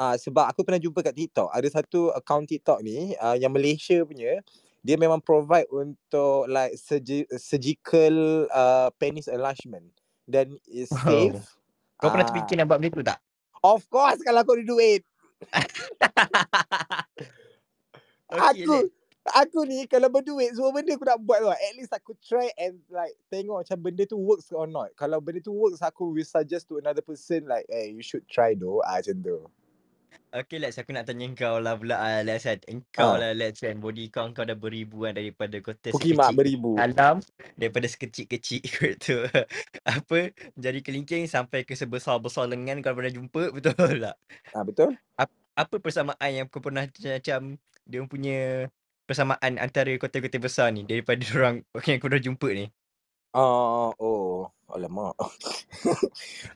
[0.00, 3.52] Ah uh, sebab aku pernah jumpa kat TikTok, ada satu account TikTok ni uh, yang
[3.52, 4.40] Malaysia punya,
[4.80, 9.84] dia memang provide untuk like surgi- surgical uh, penis enlargement
[10.24, 11.36] dan is safe.
[11.36, 12.00] Wow.
[12.00, 13.20] Kau pernah Ah, terfikir nak buat benda tu tak?
[13.64, 15.02] Of course kalau aku ada duit.
[18.30, 18.86] okay, Aku let.
[19.30, 21.54] aku ni kalau berduit semua benda aku nak buat tau.
[21.54, 24.90] At least aku try and like tengok macam benda tu works or not.
[24.98, 28.54] Kalau benda tu works aku will suggest to another person like hey you should try
[28.58, 28.82] though.
[28.82, 29.38] Ah macam tu.
[30.32, 32.56] Okay Lex, aku nak tanya kau lah pula ah, Lex kan.
[32.64, 33.20] Engkau Ah.
[33.20, 33.76] lah Lex kan.
[33.76, 36.70] Body kau kau dah beribuan daripada kota Pukimak sekecil beribu.
[36.72, 37.20] dalam.
[37.52, 39.18] Daripada sekecil-kecil kot tu.
[39.84, 43.50] Apa, jari kelingking sampai ke sebesar-besar lengan kau pernah jumpa.
[43.56, 44.16] Betul tak?
[44.52, 44.96] Ah betul?
[45.20, 47.40] Ap- apa persamaan yang kau pernah macam
[47.84, 48.72] dia punya
[49.04, 52.72] persamaan antara kota-kota besar ni daripada orang yang kau dah jumpa ni?
[53.36, 55.12] Ah oh alamak.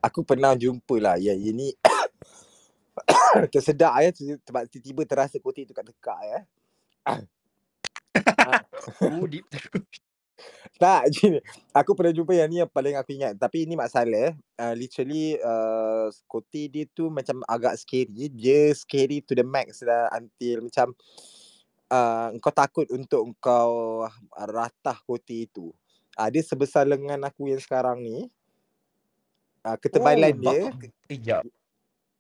[0.01, 1.77] aku pernah jumpa lah yang ini
[3.53, 4.11] tersedak ya
[4.47, 6.39] sebab tiba-tiba terasa kotik tu kat tekak ya.
[7.07, 7.21] Ah.
[9.03, 9.45] Oh, deep.
[10.77, 11.41] Tak, gini.
[11.73, 13.37] Aku pernah jumpa yang ni yang paling aku ingat.
[13.41, 14.37] Tapi ini masalah.
[14.57, 18.29] Uh, literally, uh, koti dia tu macam agak scary.
[18.29, 20.93] Dia scary to the max lah until macam
[21.89, 24.05] uh, kau takut untuk kau
[24.37, 25.73] ratah koti itu.
[26.17, 28.29] Uh, dia sebesar lengan aku yang sekarang ni.
[29.65, 31.43] Uh, ketebalan Oh, dia, bak- Kejap.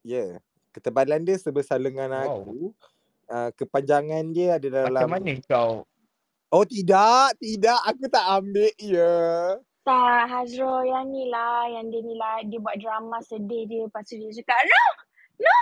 [0.03, 0.16] ya.
[0.16, 0.31] Yeah,
[0.76, 2.20] ketebalan dia sebesar lengan Wow.
[2.20, 2.60] aku.
[3.26, 5.08] Uh, kepanjangan dia ada Macam dalam...
[5.10, 5.82] mana kau
[6.54, 7.74] Oh tidak, tidak.
[7.90, 9.18] Aku tak ambil ya.
[9.82, 14.06] Tak, Hazro yang ni lah, yang dia ni lah, dia buat drama sedih dia, lepas
[14.06, 14.62] tu dia cakap,
[15.42, 15.58] no!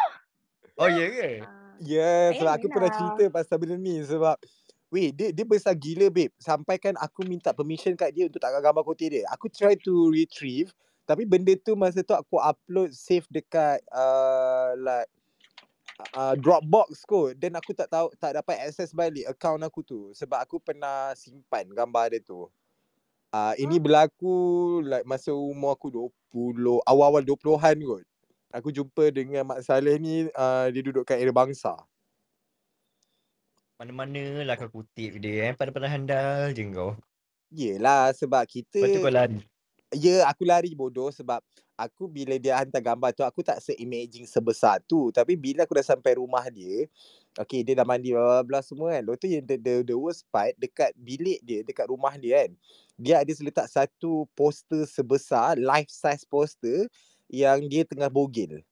[0.81, 1.31] Oh ya ke?
[1.41, 2.97] Uh, Ya, sebab eh, aku pernah lah.
[2.97, 4.39] cerita pasal benda ni sebab
[4.95, 6.31] Weh, dia, dia besar gila babe.
[6.39, 9.27] Sampai kan aku minta permission kat dia untuk tak gambar kotak dia.
[9.35, 10.71] Aku try to retrieve.
[11.05, 15.09] Tapi benda tu masa tu aku upload save dekat uh, like
[16.17, 17.37] uh, Dropbox kot.
[17.37, 20.01] Dan aku tak tahu tak dapat access balik account aku tu.
[20.17, 22.49] Sebab aku pernah simpan gambar dia tu.
[23.35, 28.05] Uh, ini berlaku like masa umur aku 20, awal-awal 20-an kot.
[28.55, 31.75] Aku jumpa dengan Mak Saleh ni, uh, dia duduk kat area bangsa.
[33.75, 35.53] Mana-mana lah kau kutip dia eh.
[35.59, 36.95] Pada-pada handal je kau.
[37.51, 39.43] Yelah sebab kita Lepas tu kau lari.
[39.95, 41.41] Ya aku lari bodoh sebab
[41.75, 45.87] Aku bila dia hantar gambar tu Aku tak se-imagine sebesar tu Tapi bila aku dah
[45.87, 46.87] sampai rumah dia
[47.35, 50.23] Okay dia dah mandi bla bla semua kan Lepas tu yang the, the, the worst
[50.31, 52.51] part Dekat bilik dia Dekat rumah dia kan
[52.95, 56.87] Dia ada seletak satu poster sebesar Life size poster
[57.27, 58.63] Yang dia tengah bogel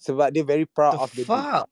[0.00, 1.68] Sebab dia very proud The of the fuck?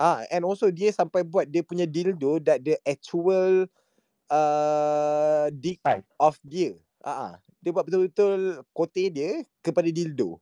[0.00, 3.68] Ah, and also dia sampai buat dia punya dildo that the actual
[4.32, 6.08] uh, dick Size.
[6.16, 6.72] of dia.
[7.00, 7.34] Ah, ah.
[7.60, 10.36] dia buat betul-betul kote dia kepada dildo.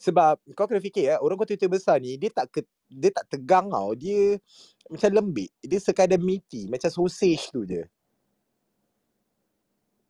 [0.00, 3.68] Sebab kau kena fikir ya, orang kuarter besar ni dia tak ke, dia tak tegang
[3.68, 3.92] tau.
[3.92, 4.40] Dia
[4.88, 5.52] macam lembik.
[5.60, 7.84] Dia sekadar meaty, macam sausage tu je.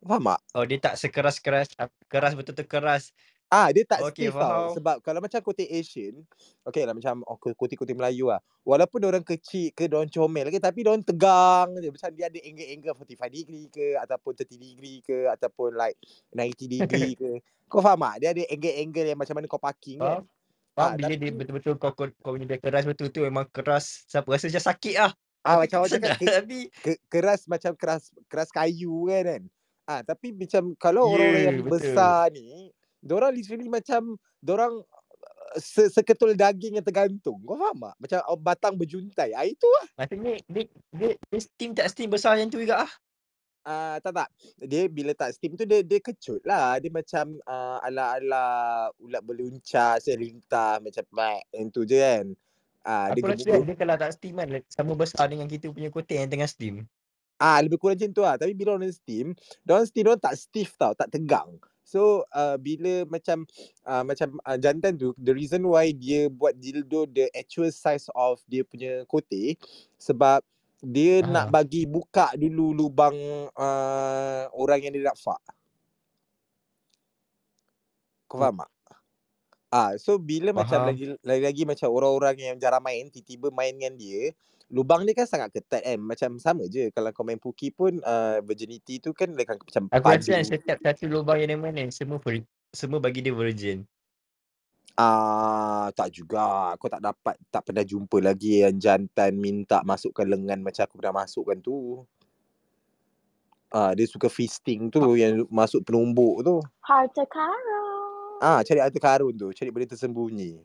[0.01, 0.41] Faham tak?
[0.57, 1.75] Oh dia tak sekeras-keras
[2.07, 3.11] keras betul-betul keras.
[3.51, 4.47] Ah, dia tak Okey, stiff tau.
[4.47, 4.79] faham.
[4.79, 6.23] Sebab kalau macam kotik Asian,
[6.63, 8.39] okay lah macam oh, kotik-kotik Melayu lah.
[8.63, 11.91] Walaupun orang kecil ke, orang comel ke, tapi orang tegang je.
[11.91, 15.99] Macam dia ada angle-angle 45 degree ke, ataupun 30 degree ke, ataupun like
[16.31, 17.31] 90 degree ke.
[17.67, 18.15] Kau faham tak?
[18.23, 20.23] Dia ada angle-angle yang macam mana kau parking kan.
[20.23, 20.25] Faham?
[20.71, 24.07] Faham Ah, bila dia betul-betul kau kau, kau punya dia keras betul-betul memang keras.
[24.07, 25.13] Siapa rasa macam sakit lah.
[25.43, 29.43] Ah, macam orang cakap Tapi ke, keras macam keras keras kayu kan kan.
[29.91, 31.75] Ah, tapi macam kalau orang-orang Ya, yang betul.
[31.83, 37.41] besar ni, diorang literally macam diorang uh, se seketul daging yang tergantung.
[37.45, 37.95] Kau faham tak?
[38.01, 39.35] Macam oh, batang berjuntai.
[39.35, 39.87] Ah, itu lah.
[40.05, 42.93] maksudnya dia, dia, dia steam tak steam besar macam tu juga ah.
[43.61, 44.29] Ah, tak tak.
[44.57, 46.81] Dia bila tak steam tu dia dia kecut lah.
[46.81, 52.27] Dia macam uh, ala-ala ulat beluncur selintah macam mak yang tu je kan.
[52.81, 53.65] Ah, dia Aku rasa gemuk.
[53.69, 56.89] dia kalau tak steam kan sama besar dengan kita punya kotak yang tengah steam.
[57.37, 58.37] Ah, lebih kurang macam tu lah.
[58.41, 59.33] Tapi bila orang steam,
[59.65, 61.57] orang steam orang tak stiff tau, tak tegang.
[61.91, 63.51] So uh, bila macam
[63.83, 68.39] uh, macam uh, jantan tu the reason why dia buat dildo the actual size of
[68.47, 69.59] dia punya kote
[69.99, 70.39] sebab
[70.81, 71.61] dia nak Ah.
[71.61, 73.19] bagi buka dulu lubang
[73.59, 75.43] uh, orang yang dia nak fuck.
[78.31, 78.43] Kau Oh.
[78.47, 78.71] faham tak?
[79.71, 80.91] Ah, so bila macam Faham.
[80.91, 84.35] lagi lagi-lagi macam orang-orang yang jarang main tiba-tiba main dengan dia,
[84.67, 85.99] lubang dia kan sangat ketat kan.
[86.03, 89.87] Macam sama je kalau kau main puki pun uh, virginity tu kan dia kan macam
[89.95, 92.43] Aku rasa kan setiap satu lubang yang dia main semua vir,
[92.75, 93.87] semua bagi dia virgin.
[94.99, 96.75] Ah, tak juga.
[96.75, 101.23] Aku tak dapat tak pernah jumpa lagi yang jantan minta masukkan lengan macam aku pernah
[101.23, 102.03] masukkan tu.
[103.71, 106.59] Ah, dia suka fisting tu yang masuk penumbuk tu.
[106.83, 107.90] Harta karun.
[108.41, 110.65] Ah, cari harta karun tu, cari benda tersembunyi.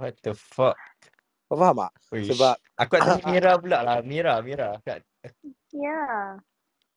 [0.00, 0.76] What the fuck?
[1.46, 1.92] Kau faham tak?
[2.10, 2.32] Uish.
[2.32, 3.96] Sebab Aku nak tanya Mira pula lah.
[4.00, 4.80] Mira, Mira.
[4.82, 5.04] Kat,
[5.76, 6.40] Yeah.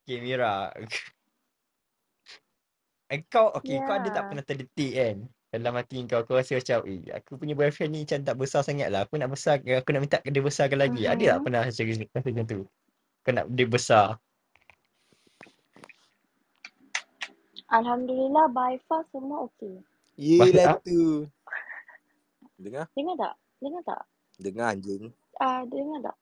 [0.04, 0.72] okay, Mira.
[3.12, 4.28] Engkau, okay, kau ada tak Yeah.
[4.28, 5.16] pernah terdetik kan?
[5.50, 8.86] Dalam hati kau, kau rasa macam, eh, aku punya boyfriend ni macam tak besar sangat
[8.86, 9.02] lah.
[9.02, 11.10] Aku nak besar, aku nak minta dia besarkan lagi.
[11.10, 12.60] Ada tak pernah rasa, rasa macam tu?
[13.26, 14.06] Kau nak dia besar.
[17.70, 19.78] Alhamdulillah by far semua okey.
[20.18, 21.02] yelah Maksud- tu.
[22.60, 22.86] Dengar?
[22.92, 23.34] Dengar tak?
[23.62, 24.02] Dengar tak?
[24.36, 25.04] Dengar anjing.
[25.40, 26.16] Ah, uh, dengar tak?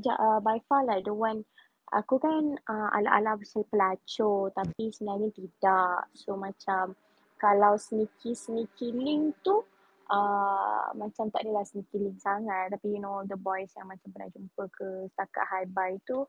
[0.00, 1.44] Ja, uh, by far like the one
[1.92, 6.08] aku kan uh, ala-ala pasal pelacur tapi sebenarnya tidak.
[6.16, 6.96] So macam
[7.36, 9.60] kalau sneaky-sneaky link tu
[10.08, 14.30] uh, macam tak adalah sneaky link sangat tapi you know the boys yang macam pernah
[14.32, 16.24] jumpa ke setakat high bye tu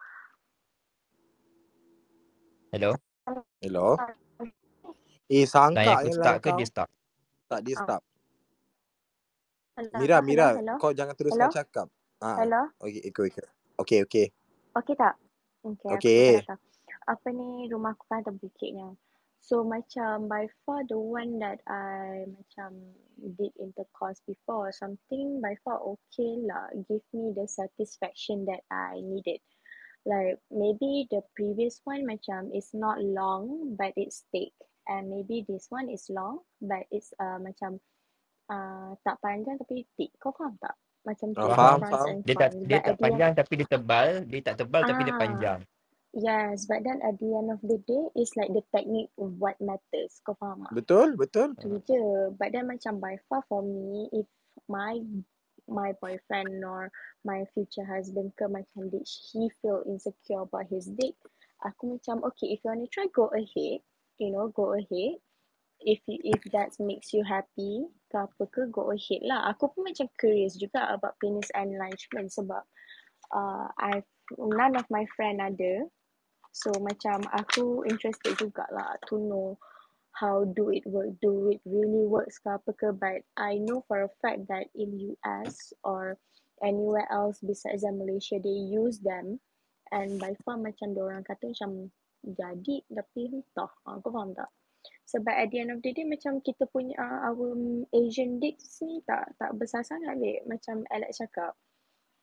[2.74, 2.98] Hello?
[3.62, 3.94] Hello?
[5.34, 6.58] Eh, Tanya sangka aku je start ke kau.
[6.62, 6.90] dia start?
[7.50, 7.82] Tak, dia Ah.
[7.82, 8.02] stop.
[9.74, 11.58] Hello, Mira, hello, Mira, hello, kau jangan teruskan Hello?
[11.58, 11.88] cakap.
[12.22, 12.62] Ah, hello.
[12.78, 13.46] okey, ikut, ikut.
[13.82, 14.28] Okey, okey.
[14.78, 15.18] Okey tak?
[15.66, 16.30] Okey, aku Okey.
[16.38, 16.46] okay.
[16.46, 16.62] tahu.
[17.10, 18.94] Apa ni rumah aku kan terbukitnya.
[19.42, 25.58] So macam by far the one that I macam did intercourse before or something by
[25.66, 26.70] far okay lah.
[26.86, 29.42] Give me the satisfaction that I needed.
[30.06, 34.54] Like maybe the previous one macam is not long but it's thick.
[34.88, 37.80] And maybe this one is long but it's uh, macam
[38.52, 40.12] uh, tak panjang tapi thick.
[40.20, 40.76] Kau faham tak?
[41.04, 41.80] Macam tu, Oh, Faham.
[41.84, 44.10] faham, Dia tak dia But tak end, panjang tapi dia tebal.
[44.28, 45.60] Dia tak tebal tapi dia ah, panjang.
[46.14, 49.60] Yes, but then at the end of the day, it's like the technique of what
[49.60, 50.22] matters.
[50.24, 50.72] Kau faham tak?
[50.72, 51.58] Betul, betul.
[51.60, 52.02] Tu je.
[52.40, 54.28] But then macam by far for me, if
[54.72, 55.02] my
[55.68, 56.92] my boyfriend or
[57.24, 61.16] my future husband ke macam did he feel insecure about his dick,
[61.64, 63.84] aku macam okay, if you want to try, go ahead.
[64.18, 65.20] You know, go ahead.
[65.84, 69.52] If you, if that makes you happy ke apa ke, go ahead lah.
[69.52, 72.64] Aku pun macam curious juga about penis enlargement sebab
[73.34, 75.90] uh, I've none of my friend ada.
[76.54, 79.58] So macam aku interested jugalah to know
[80.14, 82.94] how do it work, do it really works ke apa ke.
[82.94, 86.22] But I know for a fact that in US or
[86.62, 89.42] anywhere else besides than Malaysia, they use them.
[89.90, 91.90] And by far macam orang kata macam
[92.26, 93.72] jadi tapi entah.
[93.84, 94.48] Ha, kau faham tak?
[95.04, 97.56] Sebab at the end of the day macam kita punya uh, our
[97.92, 100.44] Asian dicks ni tak tak besar sangat dek.
[100.44, 101.54] Macam Alex cakap.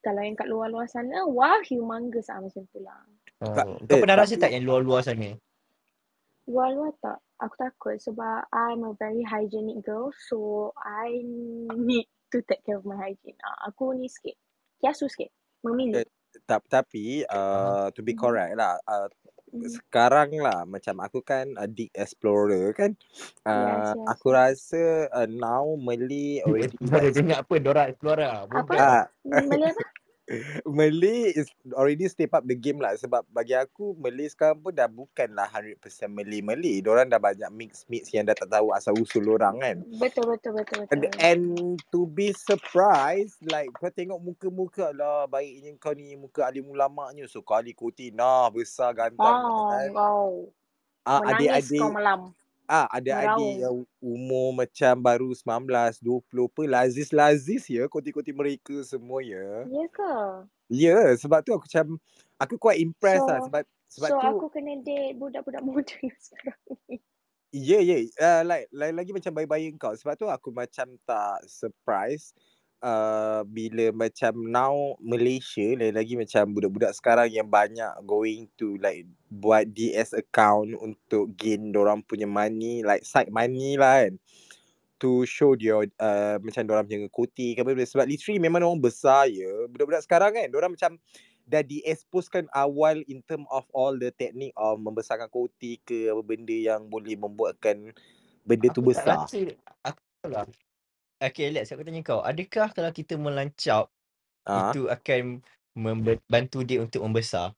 [0.01, 3.01] Kalau yang kat luar-luar sana, wah humongous ah macam tu lah.
[3.39, 3.77] Tak, Oh.
[3.85, 5.33] Kau eh, pernah rasa tak yang luar-luar sana?
[6.49, 7.21] Luar-luar tak.
[7.37, 10.09] Aku takut sebab I'm a very hygienic girl.
[10.27, 11.21] So, I
[11.71, 13.37] need to take care of my hygiene.
[13.41, 14.37] Ah, aku ni sikit.
[14.77, 15.29] Kiasu sikit.
[15.61, 16.01] Memilih.
[16.01, 16.09] eh,
[16.45, 18.19] ta- tapi uh, to be Mhm.
[18.19, 19.05] correct lah, uh.
[19.51, 22.95] Sekarang lah macam aku kan uh, deep explorer kan.
[23.43, 24.35] Uh, yes, aku yes.
[24.35, 26.75] rasa uh, now Malay already
[27.11, 27.55] dengar apa?
[27.59, 28.27] Dora Explorer.
[28.27, 28.47] Apa?
[28.49, 28.77] Bukan.
[28.79, 29.83] ah Malay apa?
[30.69, 34.87] Malay is already step up the game lah sebab bagi aku Malay sekarang pun dah
[34.87, 36.79] bukanlah 100% Malay Malay.
[36.79, 39.77] Diorang dah banyak mix-mix yang dah tak tahu asal usul orang kan.
[39.99, 41.19] Betul, betul, betul, And, betul.
[41.19, 41.43] and
[41.91, 47.43] to be surprised like kau tengok muka-muka lah baiknya kau ni muka alim ulama'nya so
[47.43, 49.89] kali kuti nah besar gantang Wow, kan.
[49.91, 50.29] wow.
[51.01, 52.19] Ah Menangis adik-adik kau malam.
[52.69, 53.57] Ah adik-adik Meraung.
[53.61, 59.65] yang umur macam baru 19 20 pe lazis-lazis ya koti-koti mereka semua ya.
[59.67, 60.13] Ya ke?
[60.71, 61.99] Ya yeah, sebab tu aku macam
[62.39, 66.59] aku quite impressed lah So, sebab sebab so tu aku kena date budak-budak muda sekarang
[66.87, 67.03] ni.
[67.51, 67.99] Ya, ya.
[68.15, 69.91] Uh, like, lain lagi macam bayi-bayi kau.
[69.91, 72.31] Sebab tu aku macam tak surprise
[72.81, 79.05] uh, bila macam now Malaysia, lain lagi macam budak-budak sekarang yang banyak going to like
[79.29, 84.17] buat DS account untuk gain orang punya money, like side money lah kan.
[85.01, 87.73] To show dia uh, macam orang punya koti ke apa.
[87.73, 89.49] Sebab literally memang orang besar ya.
[89.69, 90.91] Budak-budak sekarang kan, orang macam
[91.49, 96.53] dah diexposekan awal in term of all the technique of membesarkan koti ke apa benda
[96.53, 97.91] yang boleh membuatkan
[98.45, 99.17] benda tu Aku tak besar.
[99.25, 99.41] rasa.
[99.83, 100.45] Aku tahu lah.
[101.21, 102.25] Okay Alex, aku tanya kau.
[102.25, 103.93] Adakah kalau kita melancap,
[104.47, 104.75] Ah.
[104.75, 105.41] itu akan
[105.77, 107.53] membantu dia untuk membesar?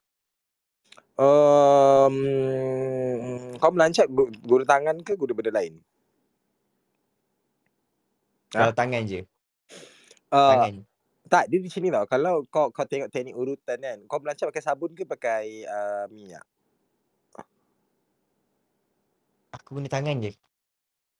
[1.15, 2.17] Um,
[3.62, 5.80] kau melancap gu- guna tangan ke guna benda lain?
[8.54, 8.76] Kalau Ha?
[8.76, 9.21] tangan je.
[10.34, 10.84] Uh, Tangan.
[11.32, 12.06] tak, dia di sini tau.
[12.10, 16.43] Kalau kau kau tengok teknik urutan kan, kau melancap pakai sabun ke pakai uh, minyak?
[19.56, 20.32] Aku guna tangan je.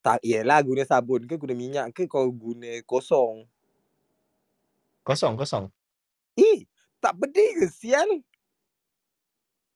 [0.04, 3.48] Tak, yelah guna sabun ke guna minyak ke kau guna kosong.
[5.08, 5.72] Kosong, kosong.
[6.36, 6.68] Eh,
[7.00, 8.20] tak pedih ke sial?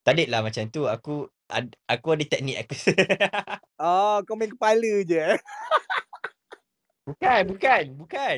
[0.03, 0.83] Tak lah macam tu.
[0.87, 2.75] Aku ad, aku ada teknik aku.
[3.79, 5.39] Ah, kau main kepala je eh.
[7.07, 8.37] bukan, bukan, bukan.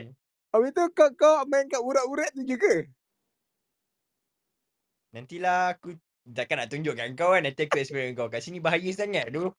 [0.49, 2.89] Habis tu kau, kau main kat urat-urat tu je ke?
[5.13, 7.45] Nantilah aku takkan nak tunjuk kat kau kan.
[7.45, 8.30] Nanti aku explain kau.
[8.30, 9.54] Kat sini bahaya sangat tu.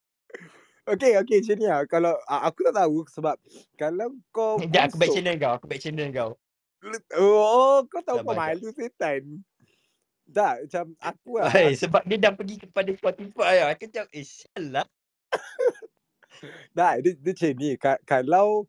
[0.91, 1.83] Okay, okay macam ni lah.
[1.87, 3.37] Kalau aku tak tahu sebab
[3.79, 5.53] kalau kau Sekejap aku back channel kau.
[5.55, 6.31] Aku back channel kau.
[7.15, 9.45] Oh, kau tahu kau malu setan.
[10.31, 11.51] Tak, macam aku lah.
[11.51, 13.75] Hai, sebab dia dah pergi kepada Spotify lah.
[13.75, 14.87] Aku macam, eh, salah.
[16.73, 17.71] Tak, dia, dia macam ni.
[17.77, 18.65] Ka, kalau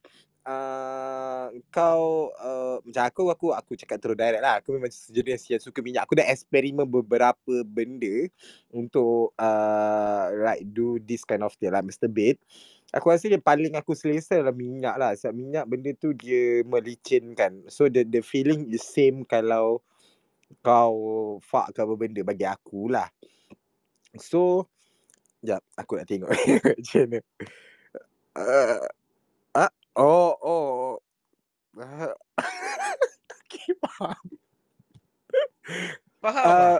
[0.46, 4.60] uh, kau uh, macam aku aku aku cakap terus direct lah.
[4.62, 6.06] Aku memang sejenis yang suka minyak.
[6.06, 8.30] Aku dah eksperimen beberapa benda
[8.74, 12.42] untuk uh, like do this kind of thing lah, masturbate.
[12.92, 15.16] Aku rasa yang paling aku selesa lah minyak lah.
[15.16, 17.66] Sebab minyak benda tu dia melicinkan.
[17.72, 19.80] So the the feeling is same kalau
[20.60, 20.96] kau
[21.40, 23.08] fuck ke apa benda bagi aku lah.
[24.20, 24.68] So,
[25.42, 26.30] Sekejap, aku nak tengok
[26.78, 27.20] macam mana.
[28.38, 28.86] Uh,
[29.96, 31.00] oh, oh.
[31.76, 32.14] Uh,
[33.48, 34.26] okay, faham.
[36.22, 36.80] Faham uh,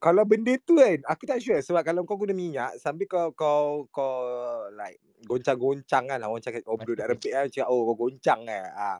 [0.00, 3.84] kalau benda tu kan, aku tak sure sebab kalau kau guna minyak sambil kau kau
[3.92, 4.24] kau
[4.72, 4.96] like
[5.28, 8.64] goncang-goncang kan orang cakap oh budak rempit kan cakap oh kau goncang kan.
[8.72, 8.98] Ah.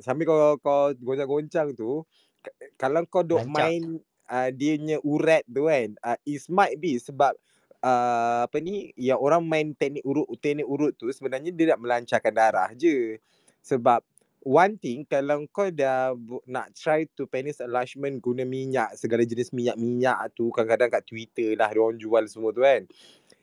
[0.00, 2.00] Sambil kau kau goncang-goncang tu
[2.80, 3.44] kalau kau Lancap.
[3.44, 4.00] main
[4.32, 7.36] uh, dia punya urat tu kan, uh, it might be sebab
[7.82, 12.34] uh, apa ni yang orang main teknik urut teknik urut tu sebenarnya dia nak melancarkan
[12.34, 13.18] darah je.
[13.62, 14.02] Sebab
[14.42, 16.14] one thing kalau kau dah
[16.46, 21.70] nak try to penis enlargement guna minyak segala jenis minyak-minyak tu kadang-kadang kat Twitter lah
[21.70, 22.86] dia orang jual semua tu kan.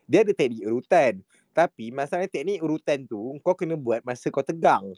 [0.06, 1.14] Dia ada teknik urutan.
[1.56, 4.92] Tapi masalahnya teknik urutan tu kau kena buat masa kau tegang.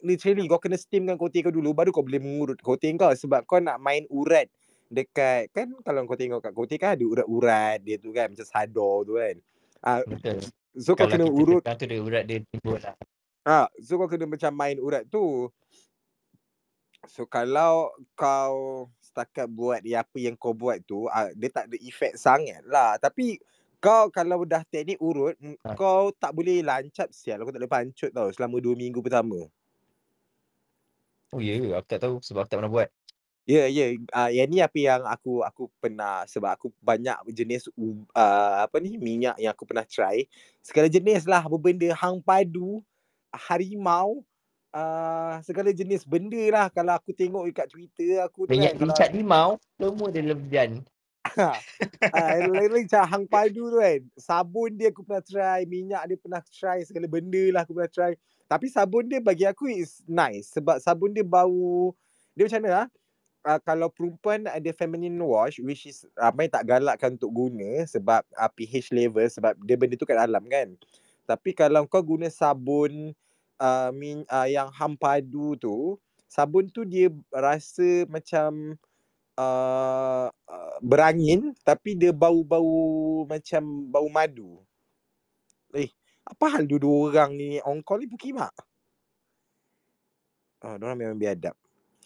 [0.00, 3.60] Literally kau kena steamkan kote kau dulu baru kau boleh mengurut kote kau sebab kau
[3.60, 4.48] nak main urat
[4.90, 9.06] dekat kan kalau kau tengok kat kote kan ada urat-urat dia tu kan macam sador
[9.06, 9.38] tu kan.
[9.80, 10.42] Ah Betul.
[10.74, 12.94] so kau Kalau kena kita urut tekan tu dia urat dia timbul lah.
[13.46, 15.48] Ah, so kau kena macam main urat tu.
[17.08, 21.76] So kalau kau setakat buat ya apa yang kau buat tu, ah, dia tak ada
[21.80, 23.00] efek sangat lah.
[23.00, 23.40] Tapi
[23.80, 25.32] kau kalau dah teknik urut,
[25.64, 25.72] Ha.
[25.72, 27.40] kau tak boleh lancap sial.
[27.40, 29.48] Kau tak boleh pancut tau selama 2 minggu pertama.
[31.30, 32.88] Oh ya, yeah, aku tak tahu sebab aku tak pernah buat.
[33.48, 33.96] Ya, ya.
[34.12, 37.66] Uh, yang ni apa yang aku aku pernah sebab aku banyak jenis
[38.14, 40.28] uh, apa ni minyak yang aku pernah try.
[40.60, 42.84] Segala jenis lah apa benda hang padu,
[43.32, 44.22] harimau,
[44.74, 48.86] uh, segala jenis benda lah kalau aku tengok dekat Twitter aku tu Minyak kan kalau
[48.94, 50.70] lincak limau, semua dia lebihan.
[51.36, 51.56] ah,
[52.56, 54.00] lain-lain macam hang padu tu kan.
[54.16, 58.12] Sabun dia aku pernah try, minyak dia pernah try, segala benda lah aku pernah try.
[58.50, 61.94] Tapi sabun dia bagi aku is nice sebab sabun dia bau
[62.34, 62.88] dia macam mana ah?
[63.44, 68.50] Uh, kalau perempuan ada feminine wash which is ramai tak galakkan untuk guna sebab uh,
[68.52, 70.68] pH level sebab dia benda tu kat dalam kan.
[71.24, 73.14] Tapi kalau kau guna sabun
[73.62, 75.94] uh, min, uh, yang hampadu tu,
[76.26, 78.74] sabun tu dia rasa macam
[79.38, 80.26] uh,
[80.82, 84.58] berangin tapi dia bau-bau macam bau madu.
[85.76, 85.90] Eh,
[86.26, 88.50] apa hal dua-dua orang ni on call ni pukimak?
[90.60, 91.59] Oh, diorang memang biadab.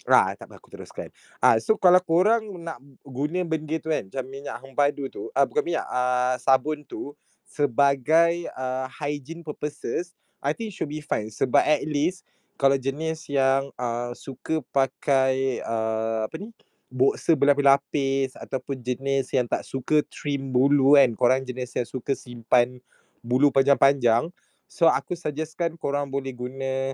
[0.05, 1.09] Ah, tak apa aku teruskan.
[1.41, 2.77] Ah, so kalau korang nak
[3.09, 7.17] guna benda tu kan, macam minyak hempadu tu, ah bukan minyak, ah sabun tu
[7.49, 10.13] sebagai uh, hygiene purposes,
[10.45, 12.21] I think should be fine sebab at least
[12.61, 16.53] kalau jenis yang uh, suka pakai uh, apa ni?
[16.95, 22.77] boxer berlapis-lapis ataupun jenis yang tak suka trim bulu kan, korang jenis yang suka simpan
[23.25, 24.29] bulu panjang-panjang,
[24.69, 26.93] so aku suggestkan korang boleh guna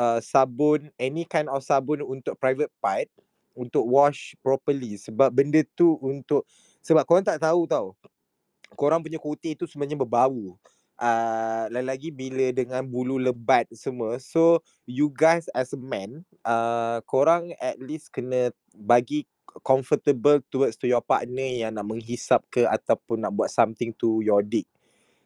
[0.00, 3.12] uh, sabun any kind of sabun untuk private part
[3.52, 4.96] untuk wash properly.
[4.96, 6.48] Sebab benda tu untuk
[6.80, 7.92] sebab korang tak tahu tau
[8.78, 10.56] korang punya kote tu sebenarnya berbau.
[11.00, 14.20] Uh, lagi-lagi bila dengan bulu lebat semua.
[14.20, 19.24] So you guys as a man uh, korang at least kena bagi
[19.64, 24.44] comfortable towards to your partner yang nak menghisap ke ataupun nak buat something to your
[24.44, 24.68] dick.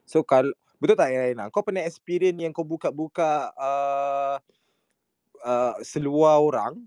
[0.06, 1.50] So kalau betul tak Raina?
[1.50, 4.38] Kau pernah experience yang kau buka-buka uh,
[5.44, 6.80] uh, seluar orang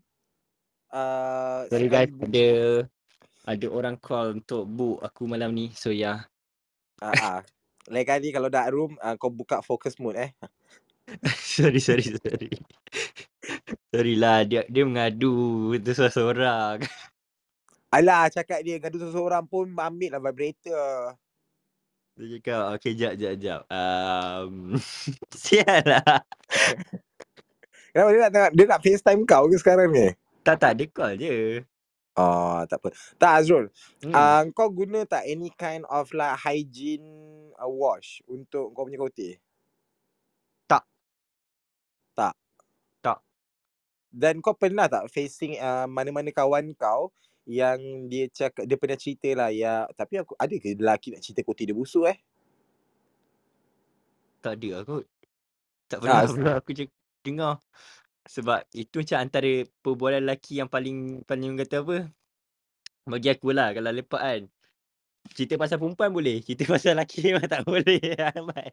[0.91, 2.49] uh, Sorry guys, ada
[3.47, 5.72] ada orang call untuk book aku malam ni.
[5.72, 6.20] So ya.
[6.20, 6.20] Yeah.
[6.99, 7.39] Ah, uh,
[7.88, 10.32] lain kali kalau dark room uh, kau buka focus mode eh.
[11.39, 12.51] sorry, sorry, sorry.
[13.95, 16.84] sorry lah, dia dia mengadu itu seorang.
[17.88, 21.16] Alah, cakap dia ngadu seseorang pun ambil lah vibrator.
[22.20, 23.62] Dia cakap, okay, jap, jap, jap.
[23.72, 24.76] Um,
[25.45, 26.20] sial lah.
[27.92, 30.08] Kenapa dia nak tengok, dia nak FaceTime kau ke sekarang ni?
[30.44, 31.64] Tak, tak, dia call je.
[32.18, 32.90] Oh, tak apa.
[33.22, 33.66] Tak Azrul,
[34.02, 34.10] Hmm.
[34.10, 37.06] uh, kau guna tak any kind of like hygiene
[37.54, 39.38] uh, wash untuk kau punya kote?
[40.66, 40.82] Tak.
[42.14, 42.34] Tak?
[43.00, 43.20] Tak.
[44.10, 47.14] Dan kau pernah tak facing uh, mana-mana kawan kau
[47.46, 47.78] yang
[48.10, 51.64] dia cakap, dia pernah cerita lah ya, tapi aku ada ke lelaki nak cerita kote
[51.64, 52.18] dia busuk eh?
[54.42, 55.06] Tak ada kot.
[55.88, 56.86] Tak pernah Ah, pula aku je
[57.28, 57.56] dengar.
[58.28, 59.52] Sebab itu macam antara
[59.84, 61.98] perbualan lelaki yang paling paling orang kata apa?
[63.08, 64.42] Bagi aku lah kalau lepak kan.
[65.36, 66.40] Cerita pasal perempuan boleh.
[66.46, 68.00] Cerita pasal lelaki memang tak boleh.
[68.36, 68.72] Ahmad.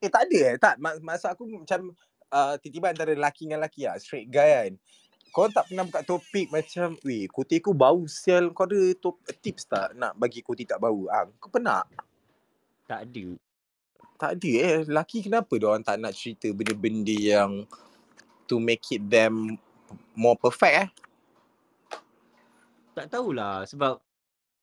[0.00, 1.92] Eh tak ada eh tak mak, maksud aku macam
[2.34, 4.72] uh, tiba-tiba antara lelaki dengan lelaki lah straight guy kan
[5.34, 9.66] kau tak pernah buka topik macam weh kote aku bau sial kau ada top, tips
[9.66, 11.82] tak nak bagi kote tak bau ah kau pernah
[12.86, 13.26] tak ada.
[14.14, 17.66] tak ada eh lelaki kenapa dia orang tak nak cerita benda-benda yang
[18.48, 19.56] to make it them
[20.14, 20.88] more perfect eh
[22.94, 23.98] Tak tahulah sebab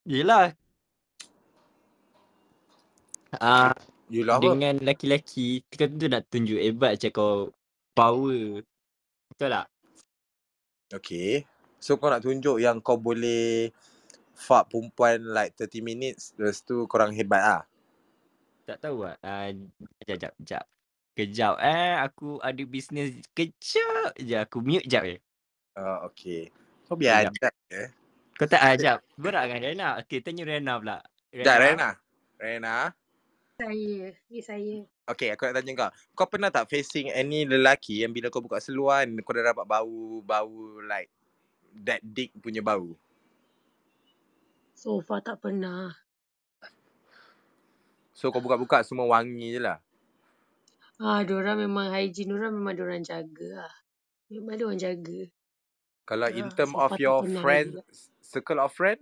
[0.08, 0.54] Yelah
[3.40, 3.72] Ah,
[4.12, 7.36] Yelah apa dengan lelaki-lelaki kau tentu nak tunjuk hebat macam kau
[7.96, 8.60] power.
[9.32, 9.66] Betul tak?
[10.92, 11.48] Okay
[11.80, 13.72] So kau nak tunjuk yang kau boleh
[14.36, 17.62] Fuck perempuan like 30 minutes Lepas tu korang hebat lah
[18.68, 19.16] Tak tahu lah.
[19.24, 19.48] Uh,
[20.04, 20.64] jap, jap, jap.
[21.12, 21.92] Kejap eh.
[22.08, 23.20] Aku ada bisnes.
[23.36, 24.36] Kejap je.
[24.40, 25.20] Aku mute jap je.
[25.76, 26.48] uh, Okay
[26.88, 27.32] Kau Kejap.
[27.32, 27.88] biadab eh
[28.36, 28.98] Kau tak, ah, jap.
[29.20, 29.88] Berat kan Rena?
[30.02, 30.98] Okay, tanya Rena pula.
[31.30, 31.88] Sekejap Rena
[32.40, 32.76] Rena
[33.60, 34.16] Saya.
[34.32, 34.76] Ni saya.
[35.04, 38.58] Okay aku nak tanya kau Kau pernah tak facing any lelaki Yang bila kau buka
[38.62, 41.12] seluar Kau dah dapat bau Bau like
[41.72, 42.96] That dick punya bau
[44.72, 45.94] So far tak pernah.
[48.16, 49.78] So kau buka-buka Semua wangi je lah
[51.00, 53.74] Ah, diorang memang hygiene diorang memang diorang jaga lah.
[54.28, 55.20] Memang diorang jaga.
[56.04, 57.86] Kalau in Ah, term so of your friend lah.
[58.20, 59.00] Circle of friend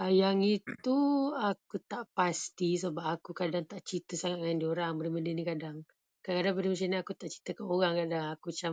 [0.00, 0.96] Ah, yang itu
[1.36, 5.76] aku tak pasti sebab aku kadang tak cerita sangat dengan diorang benda-benda ni kadang.
[6.24, 8.26] Kadang-kadang benda macam ni aku tak cerita kat orang kadang.
[8.32, 8.72] Aku macam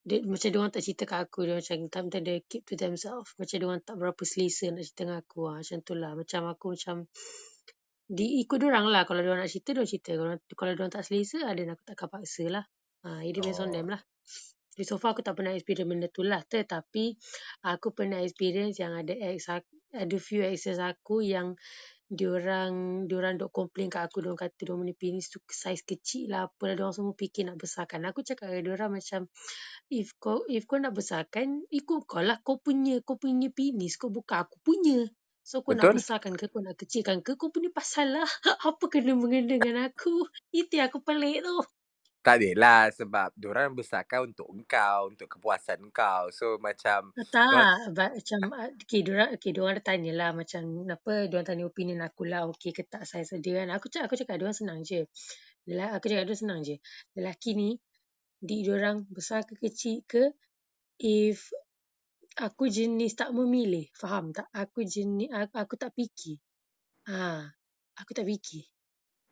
[0.00, 1.44] dia, macam diorang tak cerita kat aku.
[1.44, 3.36] Dia macam sometimes they keep to themselves.
[3.36, 5.40] Macam diorang tak berapa selesa nak cerita dengan aku.
[5.44, 6.12] Ah, macam tu lah.
[6.16, 6.96] Macam aku macam
[8.10, 9.06] di ikut diorang lah.
[9.06, 10.10] Kalau diorang nak cerita, diorang cerita.
[10.18, 12.64] Kalau, kalau diorang tak selesa, ah, then aku takkan paksa lah.
[13.06, 14.02] Ah, it depends on Oh them lah.
[14.74, 16.42] Tapi so far aku tak pernah experience benda tu lah.
[16.42, 17.04] Tetapi
[17.70, 19.46] aku pernah experience yang ada ex
[19.94, 21.54] ada few exes aku yang
[22.10, 26.50] diorang diorang duk complain kat aku diorang kata diorang punya penis tu saiz kecil lah
[26.50, 29.30] apalah diorang semua fikir nak besarkan aku cakap dengan diorang macam
[29.94, 34.10] if kau if kau nak besarkan ikut kau lah kau punya kau punya penis kau
[34.10, 35.06] bukan aku punya
[35.50, 38.30] so kau nak besarkan ke kau nak kecilkan ke kau punya pasal lah
[38.70, 40.14] apa kena mengena dengan aku
[40.60, 41.56] itu yang aku pelik tu
[42.24, 46.28] Tak adalah sebab diorang besarkan untuk engkau, untuk kepuasan engkau.
[46.38, 50.30] So macam Ah, diorang tak, but macam ah, okay, diorang, okay, diorang ada tanya lah
[50.40, 50.62] macam
[50.96, 53.68] apa, diorang tanya opinion aku lah, okay ke tak saiz dia kan.
[53.76, 55.00] Aku cakap, aku cakap diorang senang je.
[55.68, 56.76] Lelaki, aku cakap diorang senang je.
[57.16, 57.70] Lelaki ni,
[58.48, 60.22] di diorang besar ke kecil ke,
[61.02, 61.38] if
[62.38, 64.46] aku jenis tak memilih, faham tak?
[64.54, 66.38] Aku jenis, aku, aku tak fikir.
[67.10, 67.48] Ha,
[67.98, 68.64] aku tak fikir.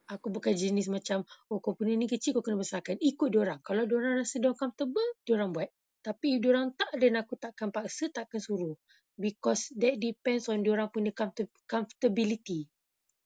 [0.09, 1.21] Aku bukan jenis macam,
[1.53, 2.97] oh kau punya ni kecil, kau kena besarkan.
[2.97, 3.61] Ikut diorang.
[3.61, 5.69] Kalau diorang rasa diorang comfortable, diorang buat.
[6.01, 8.73] Tapi if diorang tak, then aku takkan paksa, takkan suruh.
[9.21, 12.65] Because that depends on diorang punya comfort- comfortability.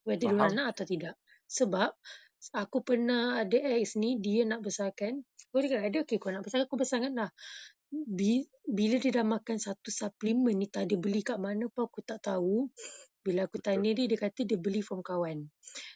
[0.03, 0.59] Whether diorang faham.
[0.59, 1.15] nak atau tidak.
[1.47, 1.91] Sebab,
[2.59, 5.23] aku pernah ada ex ni, dia nak besarkan.
[5.55, 7.31] Aku cakap, ada okay, kau nak besarkan, kau besarkan lah.
[7.93, 12.01] Bi- Bila dia dah makan satu suplemen ni, tak dia beli kat mana pun aku
[12.07, 12.71] tak tahu.
[13.27, 15.51] Bila aku tanya dia, dia kata dia beli from kawan.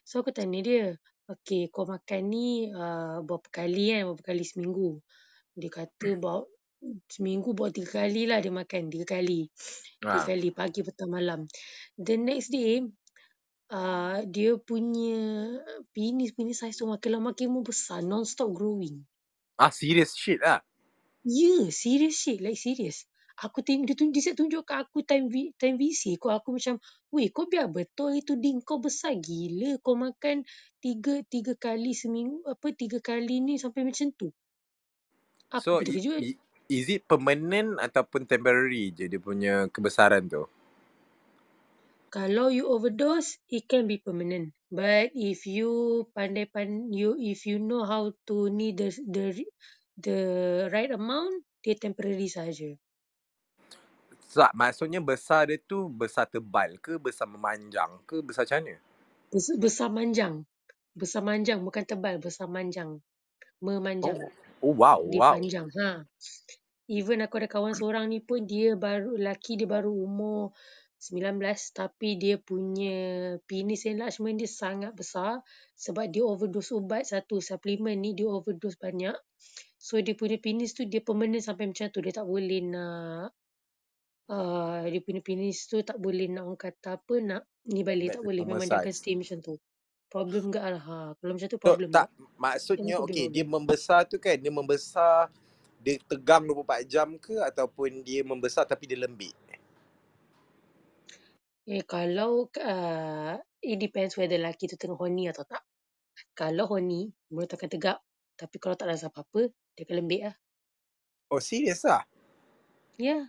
[0.04, 0.84] So aku tanya dia,
[1.30, 4.90] okay kau makan ni uh, berapa kali kan, berapa kali seminggu.
[5.56, 6.50] Dia kata about
[7.08, 9.48] seminggu buat tiga kali lah dia makan, tiga kali.
[10.02, 10.26] Tiga Ha.
[10.26, 11.46] kali, pagi, petang, malam.
[11.96, 12.82] The next day,
[13.72, 15.22] uh, dia punya
[15.94, 19.06] penis punya saiz tu makin lama makin membesar, non-stop growing.
[19.58, 20.60] Ah serious shit lah.
[21.26, 23.06] Yeah, serious shit, like serious.
[23.42, 26.16] Aku tengok dia, tunjuk, dia siap tunjuk kat aku time, vi- time VC.
[26.22, 26.78] Kau aku macam,
[27.14, 29.78] weh kau biar betul itu ding kau besar gila.
[29.82, 30.46] Kau makan
[30.84, 34.30] tiga tiga kali seminggu, apa tiga kali ni sampai macam tu.
[35.52, 36.22] Aku So i- terkejut.
[36.22, 36.38] i-
[36.70, 40.44] is it permanent ataupun temporary je dia punya kebesaran tu?
[42.08, 44.56] Kalau you overdose, it can be permanent.
[44.72, 49.44] But if you pandai pan you if you know how to ni the the
[49.96, 50.20] the
[50.70, 52.76] right amount, dia temporary saja.
[54.36, 58.76] Tak, maksudnya besar dia tu besar tebal ke, besar memanjang ke, besar macam mana?
[59.32, 60.34] Besar, besar manjang.
[60.92, 63.00] Besar manjang bukan tebal, besar manjang.
[63.64, 64.20] Memanjang.
[64.60, 65.34] Oh, oh wow, Dia wow.
[65.40, 65.66] panjang.
[65.72, 66.04] Ha.
[66.86, 70.52] Even aku ada kawan seorang ni pun dia baru lelaki dia baru umur
[71.00, 71.40] 19
[71.76, 75.44] tapi dia punya penis enlargement dia sangat besar
[75.76, 79.16] sebab dia overdose ubat satu suplemen ni dia overdose banyak.
[79.86, 83.30] So dia punya penis tu dia permanent sampai macam tu dia tak boleh nak
[84.34, 88.26] uh, dia punya penis tu tak boleh nak orang kata apa nak ni balik tak
[88.26, 89.54] boleh memang dia akan stay macam tu.
[90.10, 90.82] Problem gak lah.
[90.82, 90.98] Ha.
[91.14, 92.10] Kalau macam tu So, problem tak.
[92.10, 95.30] Yang maksudnya dia okay, dia membesar tu kan, dia membesar,
[95.78, 99.34] dia tegang 24 jam ke ataupun dia membesar tapi dia lembik?
[101.66, 105.62] Eh kalau uh, it depends whether lelaki tu tengah horny atau tak.
[106.34, 107.98] Kalau horny, mulut akan tegak.
[108.34, 109.46] Tapi kalau tak rasa apa-apa,
[109.76, 110.36] dia akan lembik lah.
[111.28, 112.02] Oh, serius lah?
[112.96, 113.04] Ya.
[113.12, 113.22] Yeah.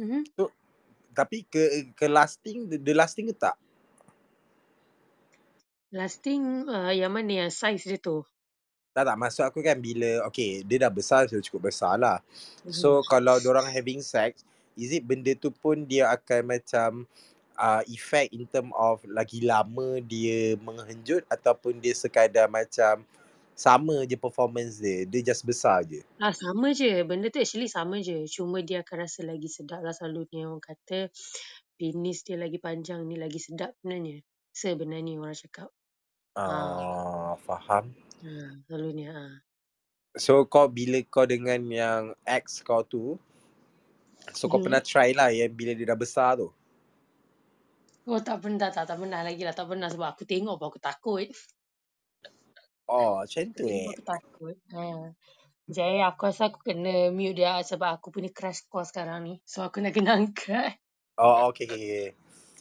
[0.00, 0.22] Mm-hmm.
[0.32, 0.48] So,
[1.12, 3.56] tapi ke ke lasting, dia, dia lasting ke tak?
[5.92, 8.24] Lasting uh, yang mana yang size dia tu?
[8.96, 12.24] Tak tak, maksud aku kan bila, okay, dia dah besar, dia cukup besar lah.
[12.64, 12.72] Mm-hmm.
[12.72, 14.40] So, kalau orang having sex,
[14.72, 16.90] is it benda tu pun dia akan macam
[17.56, 23.02] uh, effect in term of lagi lama dia menghenjut ataupun dia sekadar macam
[23.56, 26.04] sama je performance dia, dia just besar je?
[26.20, 27.00] Ah, sama je.
[27.08, 28.28] Benda tu actually sama je.
[28.28, 30.44] Cuma dia akan rasa lagi sedap lah selalunya.
[30.44, 31.08] Orang kata
[31.80, 34.20] penis dia lagi panjang ni lagi sedap sebenarnya.
[34.52, 35.72] Sebenarnya orang cakap.
[36.36, 36.44] Ha.
[36.44, 37.96] Ah, faham.
[38.20, 39.08] Ha, selalunya.
[39.16, 39.24] Ha.
[40.16, 43.16] So kau bila kau dengan yang ex kau tu,
[44.36, 44.64] so kau Mhm.
[44.68, 46.48] pernah try lah yang bila dia dah besar tu?
[48.06, 49.52] Oh tak pernah, tak, tak pernah lagi lah.
[49.56, 51.26] Tak pernah sebab aku tengok pun aku takut.
[52.86, 53.90] Oh, macam tu eh.
[53.90, 54.56] aku takut.
[54.74, 55.12] Ha.
[55.66, 59.34] Jadi aku rasa aku kena mute dia sebab aku punya crash course sekarang ni.
[59.42, 60.78] So aku nak kena angkat.
[61.18, 62.08] Oh, okay, okay, okay.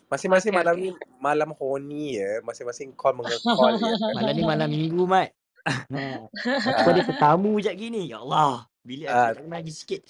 [0.05, 0.83] Masing-masing Okay, malam okay.
[0.85, 2.41] ni malam horny ya.
[2.45, 3.93] Masing-masing call mengecall ya.
[4.17, 5.33] Malam ni malam minggu, Mat.
[5.65, 8.01] Aku ada tetamu sekejap gini.
[8.09, 8.69] Ya Allah.
[8.85, 10.01] Bilik aku Ah, tak lagi sikit.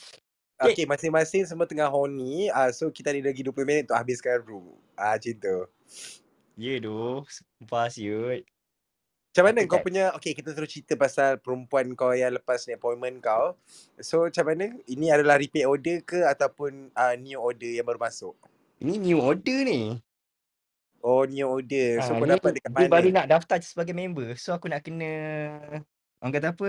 [0.55, 0.83] Okay.
[0.83, 2.47] okay, masing-masing semua tengah horny.
[2.51, 4.75] Uh, so kita ada lagi 20 minit untuk habiskan room.
[4.95, 5.59] Ah, macam tu.
[6.55, 7.23] Ya doh.
[7.27, 8.43] Sumpah siut.
[9.35, 13.19] Macam mana kau punya, okay kita terus cerita pasal perempuan kau yang lepas ni appointment
[13.19, 13.59] kau.
[13.99, 18.31] So macam mana, ini adalah repeat order ke ataupun uh, new order yang baru masuk?
[18.79, 19.99] Ini new order ni.
[21.03, 21.99] Oh, new order.
[21.99, 23.17] So Ah, kau ni dapat dekat dia baru mana?
[23.19, 24.39] nak daftar sebagai member.
[24.39, 25.11] So aku nak kena
[26.23, 26.67] orang kata apa?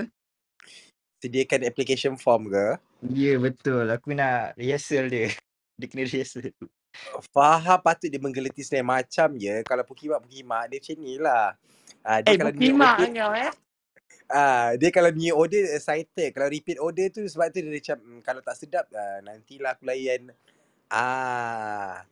[1.23, 2.83] Sediakan application form ke?
[3.14, 3.87] Ya betul.
[3.95, 5.31] Aku nak rehearsal dia.
[5.79, 6.51] Dia kena rehearsal.
[7.31, 9.62] Faham patut dia menggeleti senang macam je.
[9.62, 11.55] Kalau pukimak-pukimak dia macam ni lah.
[12.07, 13.53] Ah, dia Eh, kalau bukimak order, eh.
[14.31, 16.31] ah, dia kalau new order excited.
[16.31, 19.85] Kalau repeat order tu sebab tu dia macam hmm, kalau tak sedap ah, nantilah aku
[19.91, 20.31] layan.
[20.87, 22.07] Ah.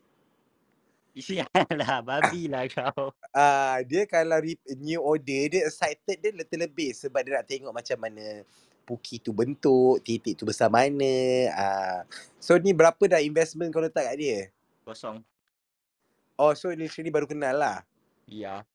[1.15, 3.15] Sialah, babi lah kau.
[3.31, 7.99] Ah, dia kalau re- new order dia excited dia terlebih sebab dia nak tengok macam
[8.03, 8.43] mana
[8.83, 11.15] puki tu bentuk, titik tu besar mana.
[11.55, 12.01] Ah.
[12.43, 14.41] So ni berapa dah investment kau letak kat dia?
[14.83, 15.23] Kosong.
[16.35, 17.87] Oh, so literally baru kenal lah.
[18.27, 18.67] Ya.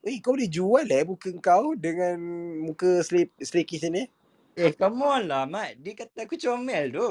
[0.00, 2.16] Eh, kau boleh jual eh muka kau dengan
[2.64, 4.08] muka selekis ni?
[4.56, 5.76] Eh, come on lah, Mat.
[5.76, 7.08] Dia kata aku comel tu.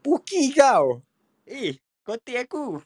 [0.00, 1.04] Puki kau.
[1.44, 2.80] Eh, kotik aku.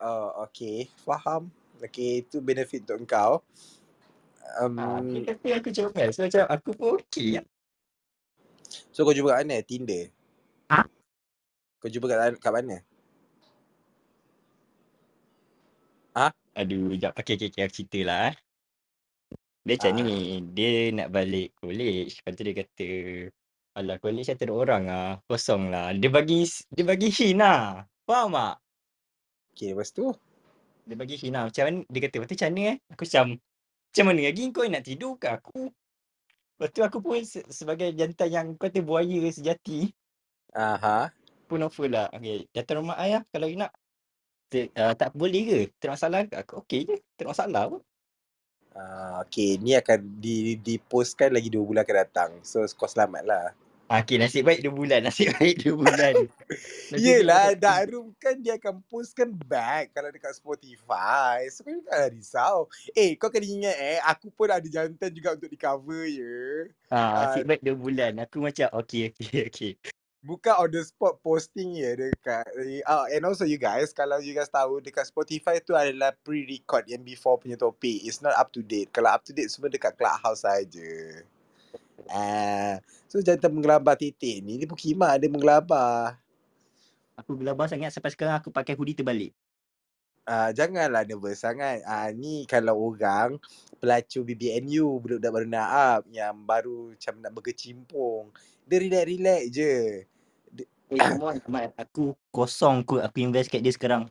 [0.00, 0.88] Oh, okay.
[1.04, 1.52] Faham.
[1.84, 3.44] Okay, itu benefit untuk kau.
[4.56, 6.08] Um, Ha, dia kata aku comel.
[6.16, 7.44] So macam aku pun okey.
[8.88, 9.60] so kau jumpa kat mana?
[9.60, 10.08] Tinder?
[10.72, 10.88] Ha?
[11.76, 12.80] Kau jumpa kat, kat mana?
[16.58, 17.12] Aduh, sekejap.
[17.14, 17.66] Okay, okay, okay.
[17.70, 18.34] Cerita lah eh.
[19.66, 19.96] Dia macam Ah.
[20.02, 20.10] ni.
[20.56, 22.12] Dia nak balik college.
[22.20, 22.88] Lepas tu dia kata,
[23.78, 25.08] Alah, college saya tak ada orang lah.
[25.30, 25.94] Kosong lah.
[25.94, 26.42] Dia bagi
[26.74, 27.86] dia bagi hint lah.
[28.02, 28.58] Faham tak?
[29.54, 30.10] Okay, lepas tu?
[30.90, 31.46] Dia bagi hint lah.
[31.46, 31.78] Macam mana?
[31.86, 32.76] Dia kata, lepas tu macam mana eh?
[32.90, 33.24] Aku macam,
[33.90, 35.62] macam mana lagi kau nak tidur ke aku?
[36.58, 39.88] Lepas tu aku pun se- sebagai jantan yang kata buaya sejati.
[40.52, 41.08] Aha.
[41.46, 42.10] Pun offer lah.
[42.12, 43.70] Okay, datang rumah ayah kalau you nak.
[44.50, 45.60] T- uh, tak boleh ke?
[45.78, 46.34] Tak masalah ke?
[46.42, 46.96] Aku okey je.
[47.14, 47.80] Tak masalah pun.
[48.70, 52.30] Uh, okay, ni akan di, dipostkan lagi 2 bulan akan datang.
[52.42, 53.46] So, kau selamat lah.
[53.90, 55.02] Ah, Okay, nasib baik 2 bulan.
[55.06, 56.14] Nasib baik 2 bulan.
[56.94, 57.54] Yelah,
[57.90, 61.46] Room kan dia akan postkan back kalau dekat Spotify.
[61.50, 62.56] So, kau jangan risau.
[62.94, 66.70] Eh, kau kena ingat eh, aku pun ada jantan juga untuk di cover ya.
[66.90, 68.12] Ah, Ah, nasib baik 2 bulan.
[68.22, 69.72] Aku macam okay, okay, okay.
[70.20, 72.44] Bukan on the spot posting ya dekat
[72.84, 77.00] uh, and also you guys kalau you guys tahu dekat Spotify tu adalah pre-record yang
[77.00, 78.04] before punya topik.
[78.04, 78.92] It's not up to date.
[78.92, 81.24] Kalau up to date semua dekat Clubhouse saja.
[82.12, 86.20] Ah, so jantan menggelabah titik ni dia pukimah dia menggelabah.
[87.16, 89.32] Aku gelabah sangat sampai sekarang aku pakai hoodie terbalik.
[90.28, 91.80] Ah, janganlah nervous sangat.
[91.88, 93.40] Ah, ni kalau orang
[93.80, 98.28] pelacur BBNU budak-budak baru nak up yang baru macam nak berkecimpung.
[98.68, 99.74] Dia relax-relax je.
[100.90, 101.72] Eh, come on, Ahmad.
[101.80, 104.06] Aku kosong kot aku invest kat dia sekarang.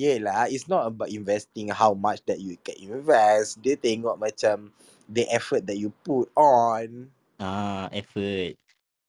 [0.00, 3.60] Yelah, it's not about investing how much that you can invest.
[3.60, 4.72] Dia tengok macam
[5.08, 7.12] the effort that you put on.
[7.36, 8.56] Ah, effort.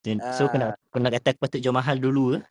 [0.03, 2.37] Then, so Ah, nak, kau nak kata aku patut jual mahal dulu ke?
[2.41, 2.43] eh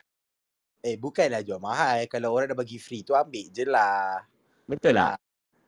[0.97, 2.09] bukanlah jual mahal.
[2.09, 4.25] Kalau orang dah bagi free tu ambil je lah.
[4.65, 5.21] Betul tak?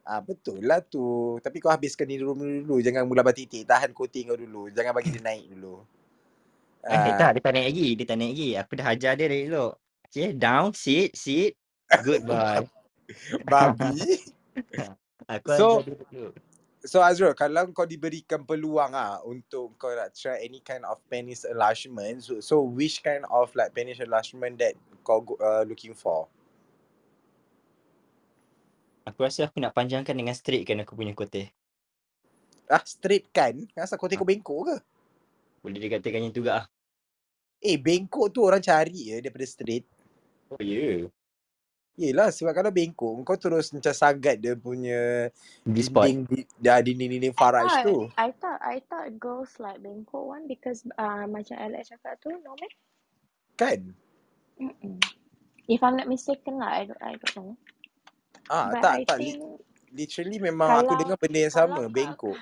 [0.02, 1.36] Ah, ah betul lah tu.
[1.44, 2.80] Tapi kau habiskan ni dulu dulu.
[2.80, 3.68] Jangan mula batitik.
[3.68, 4.72] Tahan coating kau dulu.
[4.72, 5.84] Jangan bagi dia naik dulu.
[6.82, 7.88] Eh, Ah, tak, dia tak naik lagi.
[7.94, 8.50] Dia tak naik lagi.
[8.58, 9.72] Aku dah hajar dia dari elok.
[10.08, 11.56] Okay, down, sit, sit.
[12.02, 12.64] Good boy.
[13.52, 14.20] babi.
[15.32, 16.28] Aku So, hajar dia dulu.
[16.83, 21.47] So Azrul, kalau kau diberikan peluang ah untuk kau nak try any kind of penis
[21.47, 24.74] enlargement, so, so which kind of like penis enlargement that
[25.07, 26.26] kau uh, looking for?
[29.07, 31.55] Aku rasa aku nak panjangkan dengan straight kan aku punya kote.
[32.66, 33.62] Ah, straight kan?
[33.78, 34.76] Asal kau tengok bengkok ke?
[35.62, 36.66] Boleh dikatakan yang tu ah.
[37.62, 39.87] Eh, bengkok tu orang cari je daripada straight.
[40.51, 41.07] Oh, ya.
[41.07, 41.14] Yeah.
[42.01, 45.28] Yelah, sebab kalau bengkok, kau terus macam sagat dia punya
[45.68, 46.12] G-spot.
[46.12, 48.09] dinding, di- dah dinding-dinding I faraj thought, tu.
[48.18, 52.55] I thought, I thought girls like bengkok one because uh, macam Alex cakap tu, no
[52.61, 52.74] meh?
[53.59, 53.95] Kan?
[54.62, 54.99] Mm-mm.
[55.68, 57.53] If I'm not mistaken lah, I don't, I don't know.
[58.51, 59.18] Ah, But tak, I tak.
[59.18, 59.61] Think
[59.93, 62.40] literally memang aku kalau dengar benda yang sama, bengkok.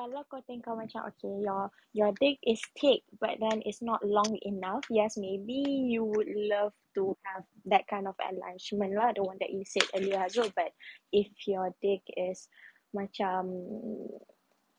[0.00, 4.32] Kalau kau kau macam okay, your your dick is thick but then it's not long
[4.48, 4.88] enough.
[4.88, 5.60] Yes, maybe
[5.92, 9.84] you would love to have that kind of enlargement lah, the one that you said
[9.92, 10.48] earlier well.
[10.56, 10.72] But
[11.12, 12.48] if your dick is
[12.96, 13.68] macam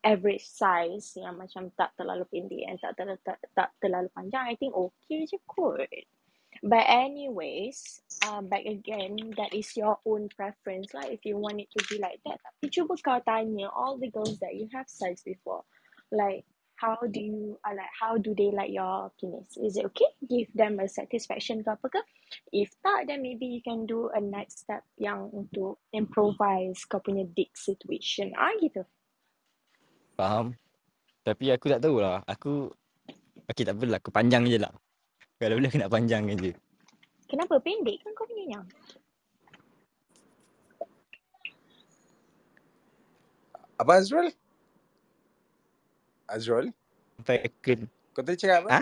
[0.01, 4.57] average size yang macam tak terlalu pendek and tak terlalu tak, tak terlalu panjang, I
[4.57, 5.85] think okay je kot.
[6.61, 11.73] But anyways, uh, back again, that is your own preference lah if you want it
[11.73, 12.37] to be like that.
[12.37, 15.65] Tapi cuba kau tanya all the girls that you have sex before,
[16.13, 16.45] like
[16.77, 19.57] how do you, uh, like how do they like your penis?
[19.57, 20.05] Is it okay?
[20.21, 22.01] Give them a satisfaction ke apa ke?
[22.53, 27.25] If tak, then maybe you can do a next step yang untuk improvise kau punya
[27.25, 28.37] dick situation.
[28.37, 28.85] Ah gitu.
[30.13, 30.53] Faham?
[31.25, 32.21] Tapi aku tak tahulah.
[32.29, 32.69] Aku,
[33.49, 33.97] okay tak apalah.
[33.97, 34.73] Aku panjang je lah.
[35.41, 36.53] Kalau boleh aku nak panjangkan je.
[37.25, 38.65] Kenapa pendek kan kau punya yang?
[43.81, 44.29] Apa Azrul?
[46.29, 46.69] Azrul?
[47.25, 48.69] Aku, Kau tadi cakap apa?
[48.69, 48.81] ha?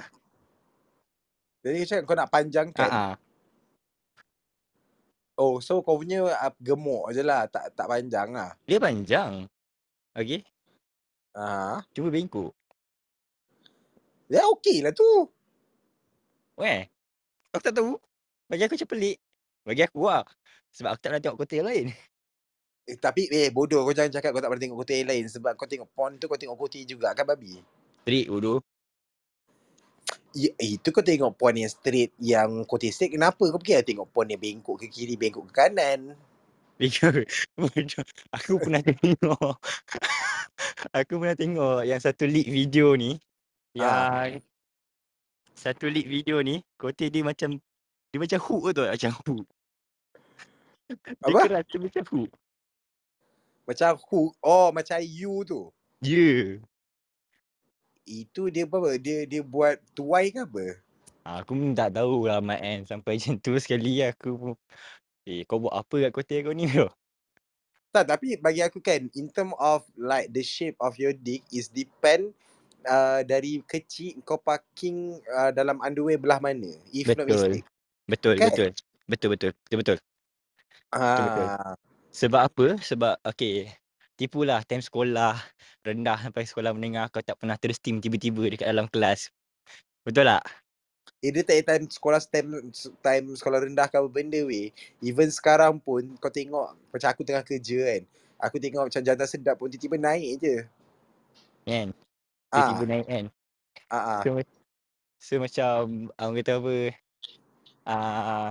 [1.63, 2.91] Tadi kau cakap kau nak panjangkan.
[2.91, 3.15] Ah, ah.
[5.39, 7.47] Oh, so kau punya uh, gemuk je lah.
[7.47, 8.51] Tak tak panjang lah.
[8.67, 9.47] Dia panjang.
[10.11, 10.43] Okay.
[11.31, 12.51] Ah, Cuba bengkok.
[14.27, 15.38] Ya okey lah tu.
[16.59, 16.83] Weh.
[17.55, 17.95] Aku tak tahu.
[18.51, 19.17] Bagi aku macam pelik.
[19.63, 20.27] Bagi aku lah.
[20.75, 21.87] Sebab aku tak pernah tengok kota yang lain.
[22.89, 25.53] Eh, tapi eh bodoh kau jangan cakap kau tak pernah tengok kota yang lain sebab
[25.53, 27.61] kau tengok porn tu kau tengok kota juga kan babi.
[28.03, 28.59] Street bodoh.
[30.33, 34.07] Ya, itu kau tengok porn yang straight yang kota straight kenapa kau pergi lah tengok
[34.09, 36.17] porn yang bengkok ke kiri bengkok ke kanan.
[38.39, 39.53] Aku pernah tengok.
[40.97, 43.19] aku pernah tengok yang satu leak video ni.
[43.77, 44.31] Ah.
[45.59, 47.59] Satu leak video ni, kota dia macam
[48.15, 49.45] dia macam hook tu macam hook.
[50.87, 51.39] Dia Apa?
[51.51, 52.31] keras dia macam hook.
[53.67, 55.67] Macam hook oh macam you tu.
[55.99, 56.15] Ya.
[56.15, 56.47] Yeah.
[58.07, 58.95] Itu dia apa?
[58.95, 60.79] Dia dia buat tuai ke apa?
[61.27, 62.87] Aku pun tak tahu lah Mat kan.
[62.87, 64.55] Sampai macam tu sekali aku pun.
[65.27, 66.87] Eh kau buat apa kat kota kau ni bro?
[67.89, 71.67] Tak, tapi bagi aku kan, in term of like the shape of your dick is
[71.73, 72.37] depend
[72.85, 76.69] uh, dari kecil kau parking uh, dalam underwear belah mana.
[76.93, 77.59] If not Betul.
[77.59, 77.67] mistake.
[78.09, 78.45] Betul, Kan?
[78.51, 78.69] betul.
[79.09, 79.51] Betul, betul.
[79.51, 79.97] Betul, betul.
[79.97, 79.97] betul.
[80.93, 81.75] Ah,
[82.13, 82.67] Sebab apa?
[82.81, 83.69] Sebab okay.
[84.19, 85.39] Tipulah time sekolah
[85.79, 89.31] rendah sampai sekolah menengah kau tak pernah tersteam tiba-tiba dekat dalam kelas.
[90.03, 90.43] Betul tak?
[91.19, 92.71] eh dia tak time sekolah time,
[93.03, 94.71] time sekolah rendah ke apa benda weh.
[95.03, 98.01] Even sekarang pun kau tengok macam aku tengah kerja kan.
[98.39, 100.55] Aku tengok macam jantan sedap pun tiba-tiba naik je.
[101.67, 101.91] Kan?
[102.49, 103.25] Tiba-tiba Ah, naik kan?
[103.89, 104.21] ah, ah.
[104.25, 104.29] So,
[105.21, 106.75] so macam orang kata apa?
[107.85, 108.49] Ah,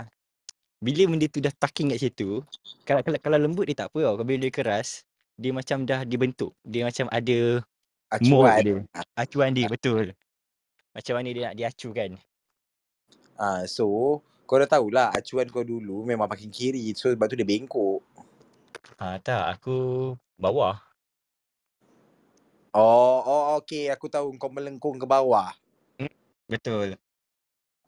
[0.78, 2.42] bila benda tu dah tucking kat situ,
[2.86, 4.14] kalau, kalau, kalau lembut dia tak apa tau.
[4.18, 5.02] Kalau bila dia keras,
[5.38, 6.54] dia macam dah dibentuk.
[6.62, 7.62] Dia macam ada
[8.22, 8.62] mold Acuan.
[8.62, 8.78] dia.
[9.18, 10.14] Acuan dia, betul.
[10.94, 12.10] Macam mana dia nak diacukan.
[13.38, 14.18] Ah, so
[14.48, 16.90] kau dah tahulah acuan kau dulu memang makin kiri.
[16.96, 18.02] So sebab tu dia bengkok.
[18.98, 19.76] Ha, tak, aku
[20.34, 20.74] bawah.
[22.76, 25.52] Oh, oh okey aku tahu kau melengkung ke bawah.
[26.48, 26.96] Betul.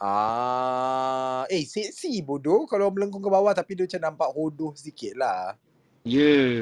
[0.00, 5.60] Ah, eh seksi bodoh kalau melengkung ke bawah tapi dia macam nampak hodoh sikit lah.
[6.08, 6.16] Ya.
[6.16, 6.56] Yeah.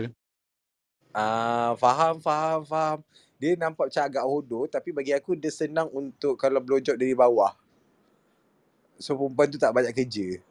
[1.14, 2.98] Ah, faham, faham, faham.
[3.38, 7.54] Dia nampak macam agak hodoh tapi bagi aku dia senang untuk kalau blowjob dari bawah.
[8.98, 10.42] So perempuan tu tak banyak kerja.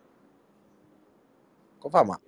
[1.83, 2.23] Kau faham tak?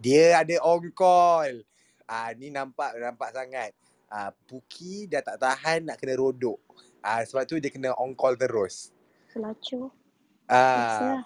[0.00, 1.60] Dia ada on call.
[2.08, 3.70] Ah, ni nampak nampak sangat.
[4.12, 6.60] Ah, Puki dah tak tahan nak kena rodok.
[7.02, 8.92] Ah, sebab tu dia kena on call terus.
[9.32, 9.90] Pelacur.
[10.46, 11.24] Ah.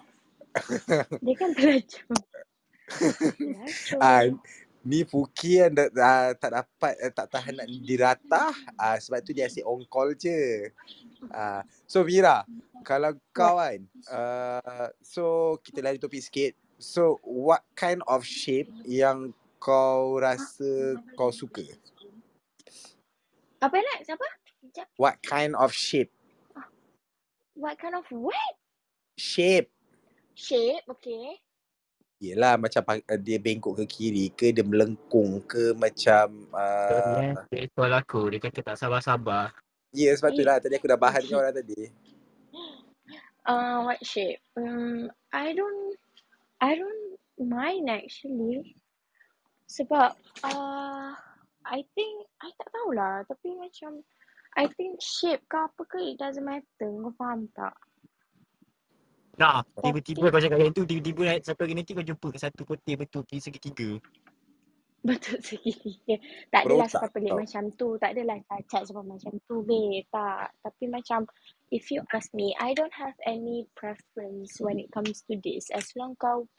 [1.25, 2.17] Dia kan pelacur.
[3.37, 3.99] Pelacur.
[3.99, 4.25] ah
[4.87, 8.55] ni Puki yang da, ah, tak dapat eh, tak tahan nak diratah.
[8.79, 10.71] Ah, sebab tu dia asyik on call je.
[11.27, 12.47] Ah, so Mira,
[12.87, 16.53] kalau kau kan, uh, so kita lari topik sikit.
[16.79, 21.65] So what kind of shape yang kau rasa kau suka?
[23.61, 24.05] Apa nak?
[24.05, 24.27] Siapa?
[24.45, 24.87] Sekejap.
[25.01, 26.13] What kind of shape?
[27.57, 28.53] What kind of what?
[29.17, 29.73] Shape.
[30.37, 31.41] Shape, okay.
[32.17, 37.33] Yelah macam uh, dia bengkok ke kiri ke dia melengkung ke macam eh.
[37.33, 38.29] uh, Dia call aku.
[38.33, 39.53] Dia kata tak sabar-sabar.
[39.93, 40.45] Ya yeah, sebab tu Eh.
[40.45, 41.89] lah tadi aku dah bahan kau dah tadi.
[43.45, 44.41] Uh, what shape?
[44.57, 45.97] Um, I don't,
[46.61, 48.77] I don't mind actually.
[49.67, 50.15] Sebab,
[50.47, 51.11] uh,
[51.67, 53.27] I think, I tak tahulah.
[53.27, 53.99] Tapi macam,
[54.55, 56.89] I think shape ke apa ke, it doesn't matter.
[56.89, 57.75] Kau faham tak?
[59.37, 62.65] Nah, tiba-tiba kau cakap yang tu, tiba-tiba naik satu hari nanti kau jumpa kat satu
[62.65, 64.01] kota betul pergi segitiga.
[65.05, 66.17] betul segitiga.
[66.49, 67.39] Tak adalah sampai pelik kau.
[67.45, 67.89] macam tu.
[68.01, 70.03] Tak adalah cacat sampai macam tu, babe.
[70.09, 70.57] Tak.
[70.65, 71.19] Tapi macam,
[71.69, 75.69] if you ask me, I don't have any preference when it comes to this.
[75.69, 76.49] As long kau,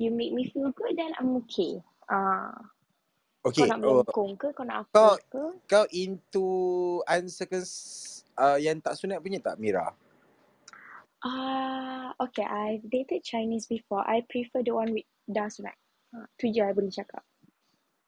[0.00, 1.84] you make me feel good, then I'm okay.
[2.08, 2.56] Ah,
[3.52, 4.48] kau Okay, nak oh, melengkung ke?
[4.56, 5.44] Kau nak kau apa ke?
[5.68, 6.48] kau into
[7.04, 9.92] uncircumcised uh, yang tak sunat punya tak Mira?
[11.24, 12.46] Ah, okay.
[12.46, 14.06] I've dated Chinese before.
[14.06, 15.74] I prefer the one with dah sunat.
[16.14, 17.20] Ah, tu je I boleh cakap.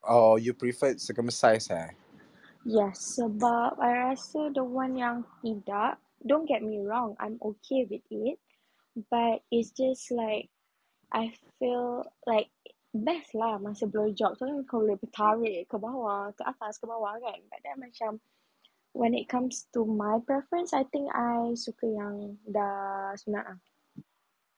[0.01, 1.93] Oh, you prefer circumcised eh?
[2.65, 8.05] Yes, sebab I rasa the one yang tidak, don't get me wrong, I'm okay with
[8.09, 8.37] it.
[9.09, 10.49] But it's just like,
[11.13, 12.53] I feel like
[12.91, 17.15] best lah masa blowjob tu kan kau boleh bertarik ke bawah, ke atas, ke bawah
[17.23, 17.39] kan.
[17.47, 18.19] But then macam,
[18.93, 23.59] when it comes to my preference, I think I suka yang dah sunat lah.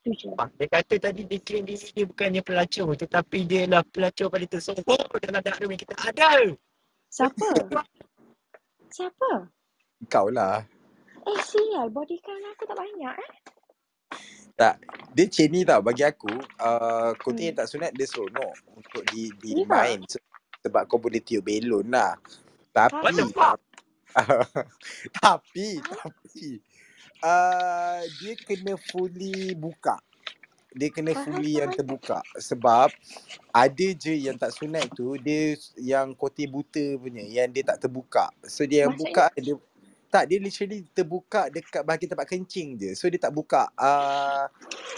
[0.03, 0.35] Tu je.
[0.35, 4.51] Ah, Dia kata tadi dia claim diri dia bukannya pelacur tetapi dia lah pelacur paling
[4.51, 6.31] tersohor dalam dakwah yang kita ada.
[7.07, 7.49] Siapa?
[8.91, 9.47] Siapa?
[10.11, 10.67] Kau lah.
[11.23, 11.87] Eh, sial.
[11.95, 13.33] Body count aku tak banyak eh.
[14.63, 14.77] Tak.
[15.13, 16.35] Dia macam ni tau bagi aku.
[16.57, 17.57] Uh, kota Hmm.
[17.59, 19.67] tak sunat dia seronok untuk di, di Ya.
[19.67, 19.99] main.
[20.07, 20.23] Se-
[20.63, 22.15] Sebab kau boleh tiup belon lah.
[22.71, 23.27] Tapi, Tapi,
[25.19, 26.49] tapi, tapi,
[27.21, 29.99] uh, dia kena fully buka.
[30.73, 32.89] dia kena fully yang terbuka sebab
[33.53, 38.33] ada je yang tak sunat tu dia yang kote buta punya yang dia tak terbuka.
[38.49, 39.53] So dia yang buka dia
[40.13, 42.91] tak dia literally terbuka dekat bahagian tempat kencing je.
[42.93, 44.45] So dia tak buka uh,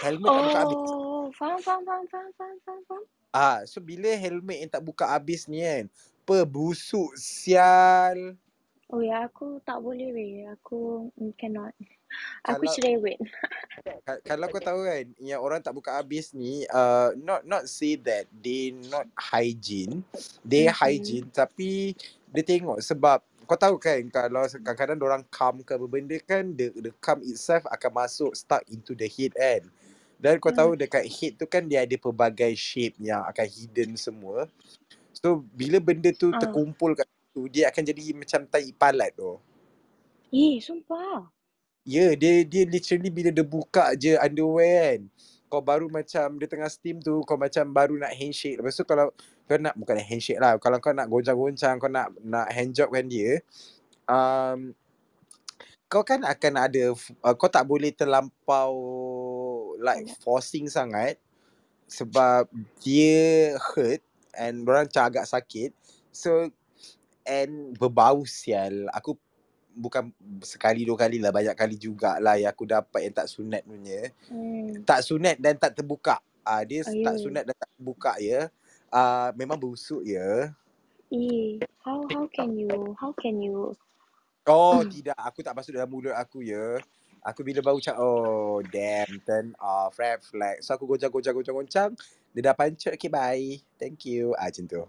[0.03, 0.79] helmet tak buka habis.
[0.83, 2.31] Oh, faham, faham, faham, faham,
[2.67, 3.03] faham, faham.
[3.31, 5.87] Ah, so bila helmet yang tak buka habis ni kan,
[6.27, 8.35] apa busuk sial.
[8.91, 10.47] Oh ya, aku tak boleh weh.
[10.51, 11.75] Aku mm, cannot.
[12.47, 13.19] Aku Kalau cerewet.
[14.05, 17.97] Ka- kalau kau tahu kan yang orang tak buka habis ni uh, not not say
[18.01, 20.05] that they not hygiene
[20.45, 20.73] they Mhm.
[20.73, 21.97] hygiene tapi
[22.33, 26.73] dia tengok sebab kau tahu kan kalau kadang-kadang orang cum ke apa benda kan the,
[26.81, 29.63] the cum itself akan masuk stuck into the head kan
[30.21, 30.57] dan kau Hmm.
[30.57, 34.49] tahu dekat head tu kan dia ada pelbagai shape yang akan hidden semua
[35.15, 36.39] so bila benda tu Ah.
[36.39, 39.37] terkumpul kat tu dia akan jadi macam tai palat tu
[40.33, 41.33] Eh, sumpah.
[41.85, 45.01] Ya, yeah, dia dia literally bila dia buka je underwear kan.
[45.51, 48.57] Kau baru macam dia tengah steam tu, kau macam baru nak handshake.
[48.63, 49.11] Lepas tu kalau
[49.45, 50.57] kau nak bukan handshake lah.
[50.57, 53.41] Kalau kau nak goncang-goncang, kau nak nak handjob kan dia.
[54.09, 54.73] Um,
[55.89, 58.73] kau kan akan ada uh, kau tak boleh terlampau
[59.79, 61.21] like forcing sangat
[61.87, 62.49] sebab
[62.81, 64.01] dia hurt
[64.35, 65.71] and orang macam agak sakit.
[66.11, 66.49] So
[67.29, 68.89] and berbau sial.
[68.97, 69.17] Aku
[69.75, 70.15] bukan
[70.47, 74.87] sekali dua kali lah banyak kali jugalah yang aku dapat yang tak sunat punya Hmm.
[74.87, 77.21] tak sunat dan tak terbuka ah dia Oh, tak ya.
[77.21, 78.41] sunat dan tak terbuka ya
[78.95, 80.55] ah memang busuk ya.
[81.11, 83.75] Eh, how how can you how can you?
[84.47, 84.89] Oh Hmm.
[84.89, 85.19] tidak.
[85.19, 86.79] Aku tak masuk dalam mulut aku ya.
[87.25, 90.63] Aku bila bau macam oh damn turn off red flag.
[90.63, 91.91] So aku goncang goncang goncang goncang
[92.35, 93.59] dia dah pancut okay bye.
[93.81, 94.39] Thank you.
[94.39, 94.83] Ah macam tu.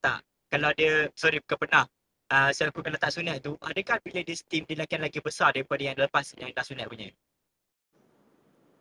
[0.00, 0.20] Tak.
[0.48, 1.84] Kalau dia sorry bukan pernah.
[2.30, 3.58] Uh, saya aku kalau tak sunat tu.
[3.60, 7.10] Adakah bila dia steam dia akan lagi besar daripada yang lepas yang dah sunat punya?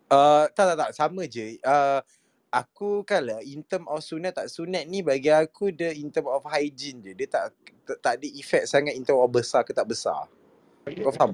[0.07, 0.89] Uh, tak tak tak.
[0.93, 1.57] Sama je.
[1.65, 1.99] Uh,
[2.53, 6.29] aku kan lah in term of sunat tak sunat ni bagi aku dia in term
[6.29, 7.17] of hygiene je.
[7.17, 7.43] Dia tak
[7.99, 10.29] tak, ada effect sangat in term of besar ke tak besar.
[10.85, 11.33] Kau faham?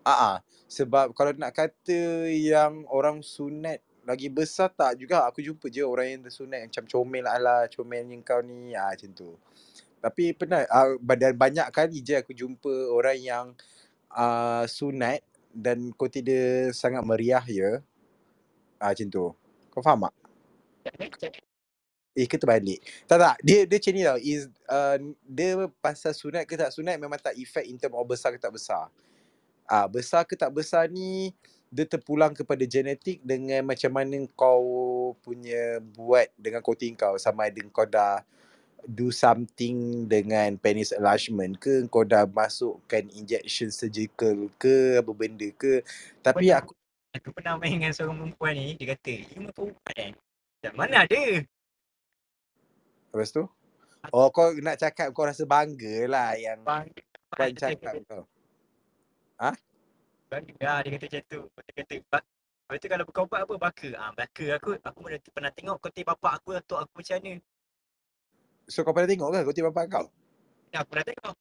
[0.00, 0.36] Ah uh
[0.70, 6.14] sebab kalau nak kata yang orang sunat lagi besar tak juga aku jumpa je orang
[6.14, 9.34] yang tersunat macam comel ala comel yang kau ni ah macam tu.
[10.00, 13.46] Tapi pernah uh, dan banyak kali je aku jumpa orang yang
[14.14, 15.20] uh, sunat
[15.50, 17.82] dan kote dia sangat meriah ya.
[18.80, 19.26] Ah macam tu.
[19.74, 20.19] Kau faham tak?
[22.18, 22.82] Eh ke terbalik?
[23.06, 24.18] Tak tak, dia dia macam ni tau.
[24.18, 28.34] Is uh, dia pasal sunat ke tak sunat memang tak effect in term of besar
[28.34, 28.90] ke tak besar.
[29.70, 31.30] Ah besar ke tak besar ni
[31.70, 37.62] dia terpulang kepada genetik dengan macam mana kau punya buat dengan koting kau sama ada
[37.70, 38.26] kau dah
[38.90, 45.86] do something dengan penis enlargement ke kau dah masukkan injection surgical ke apa benda ke
[46.26, 46.74] tapi aku
[47.14, 50.12] aku pernah main dengan seorang perempuan ni dia kata you perempuan eh
[50.60, 51.22] tak mana ada?
[53.10, 53.44] Lepas tu?
[54.12, 56.88] Oh kau nak cakap kau rasa bangga lah yang bang
[57.32, 58.24] Puan cakap kau.
[60.30, 61.40] Bangga lah dia kata macam tu.
[61.48, 62.28] Dia kata "Bak-
[62.70, 64.78] Lepas tu kalau kau buat apa baka ah baka aku.
[64.78, 67.32] Aku pernah, pernah tengok kote bapak aku atuk aku macam mana?
[68.70, 70.06] So kau pernah tengok ke kau bapak kau?
[70.70, 71.34] Ya, aku pernah tengok.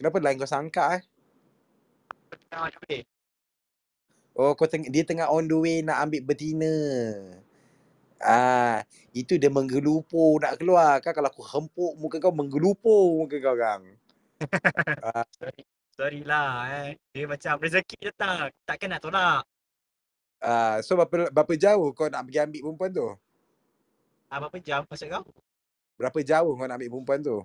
[0.00, 1.02] Kenapa lain kau sangka eh?
[2.52, 2.80] Ah dia.
[2.80, 3.15] boleh
[4.36, 6.72] oh kau teng- dia tengah on the way nak ambil betina.
[8.20, 8.80] Ah,
[9.12, 11.00] itu dia menggelupur nak keluar.
[11.04, 13.80] Kan kalau aku hempuk muka kau menggelupur muka kau kan.
[15.36, 15.62] sorry
[15.96, 16.88] sorry lah eh.
[17.12, 19.42] Dia macam rezeki datang takkan nak tolak.
[20.40, 23.08] Ah, so berapa berapa jauh kau nak pergi ambil perempuan tu?
[24.26, 25.24] ah berapa jam maksud kau?
[25.96, 27.38] Berapa jauh kau nak ambil perempuan tu?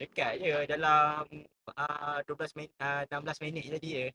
[0.00, 1.28] dekat je dalam
[1.76, 4.06] ah 12 minit ah 16 minit je tadi je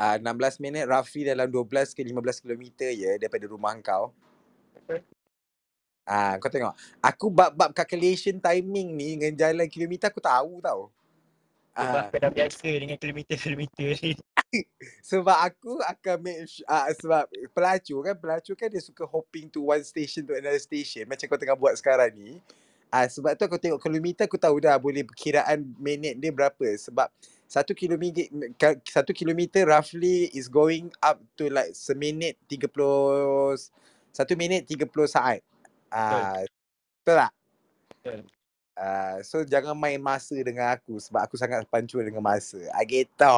[0.00, 4.16] Ah, 16 minit roughly dalam 12 ke 15 km je daripada rumah kau.
[6.08, 6.74] Ah, kau tengok.
[7.04, 10.90] Aku bab-bab calculation timing ni dengan jalan kilometer aku tahu tau.
[11.76, 14.12] sebab Ah, dah biasa dengan kilometer-kilometer ni
[15.10, 19.70] sebab aku akan make sure, ah, sebab pelacur kan pelacur kan dia suka hopping to
[19.70, 22.42] one station to another station macam kau tengah buat sekarang ni.
[22.90, 27.06] Ah, sebab tu aku tengok kilometer aku tahu dah boleh perkiraan minit dia berapa sebab
[27.50, 28.30] satu kilometer
[28.86, 32.70] satu kilometer roughly is going up to like seminit 30
[34.14, 35.42] satu minit 30 saat.
[35.90, 36.46] Ah,
[37.02, 37.32] betul tak?
[37.98, 38.20] Betul.
[38.80, 42.62] Uh, so jangan main masa dengan aku sebab aku sangat pancul dengan masa.
[42.70, 43.34] Ah gitu.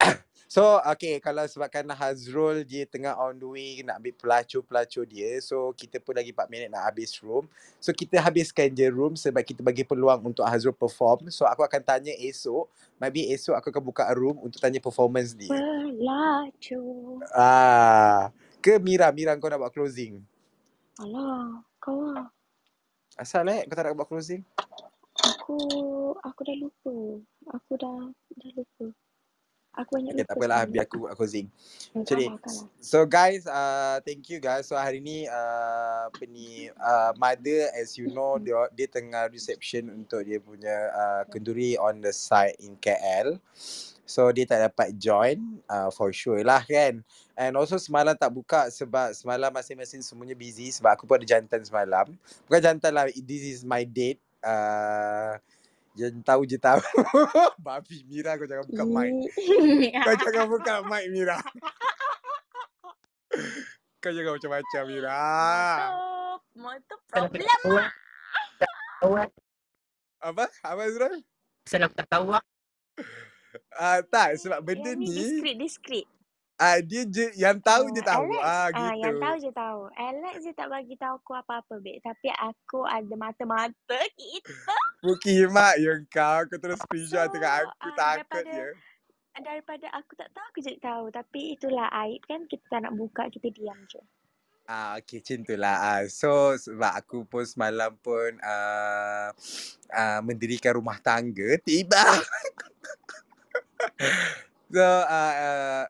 [0.44, 5.72] So okay kalau sebabkan Hazrul dia tengah on the way nak ambil pelacur-pelacur dia so
[5.72, 7.48] kita pun lagi 4 minit nak habis room.
[7.80, 11.32] So kita habiskan je room sebab kita bagi peluang untuk Hazrul perform.
[11.32, 12.68] So aku akan tanya esok.
[13.00, 15.50] Maybe esok aku akan buka room untuk tanya performance dia.
[15.50, 17.24] Pelacur.
[17.32, 18.30] Ah,
[18.60, 20.22] ke Mira, Mira kau nak buat closing?
[21.00, 22.30] Alah, kau lah.
[23.18, 24.44] Asal eh kau tak nak buat closing?
[25.24, 25.56] Aku,
[26.20, 26.94] aku dah lupa.
[27.54, 28.86] Aku dah, dah lupa.
[29.74, 31.50] Aku banyak Okay, tak apalah biar aku closing.
[31.90, 32.30] Hmm, Jadi,
[32.78, 34.70] so guys, uh, thank you guys.
[34.70, 39.90] So hari ni uh, apa ni uh, mother as you know dia dia tengah reception
[39.90, 43.34] untuk dia punya uh, kenduri on the side in KL.
[44.04, 47.02] So dia tak dapat join uh, for sure lah kan.
[47.34, 51.66] And also semalam tak buka sebab semalam masing-masing semuanya busy sebab aku pun ada jantan
[51.66, 52.14] semalam.
[52.46, 54.22] Bukan jantan lah, this is my date.
[54.44, 55.40] Uh,
[55.94, 56.82] yang tahu je tahu.
[57.66, 59.10] Babi Mira kau jangan buka mic.
[60.02, 61.38] Kau jangan buka mic Mira.
[64.02, 65.22] Kau jangan macam-macam Mira.
[66.54, 67.90] Motor, problem lah.
[70.22, 70.44] Apa?
[70.62, 71.22] Apa Azrul?
[71.66, 72.44] Asal aku tak tahu lah.
[73.74, 76.06] Ah tak sebab benda Yang ni diskret, diskret.
[76.56, 78.26] Ah dia je yang tahu je Ah, tahu.
[78.30, 78.98] Alex, Ah ah, gitu.
[79.02, 79.80] yang tahu je tahu.
[79.92, 82.00] Alex je tak bagi tahu aku apa-apa, babe.
[82.00, 84.76] Tapi aku ada mata-mata kita.
[85.02, 88.68] Mukimak yang kau kau terus screenshot So, dengan aku ah, takut daripada je.
[89.42, 91.04] daripada aku tak tahu, aku jadi tahu.
[91.10, 92.46] Tapi itulah aib kan.
[92.46, 94.00] Kita tak nak buka, kita diam je.
[94.64, 95.76] Ah okey macam tu lah.
[95.76, 99.28] Ah, so sebab aku pun semalam pun uh,
[99.92, 102.00] uh, mendirikan rumah tangga tiba.
[104.72, 105.84] so uh, uh,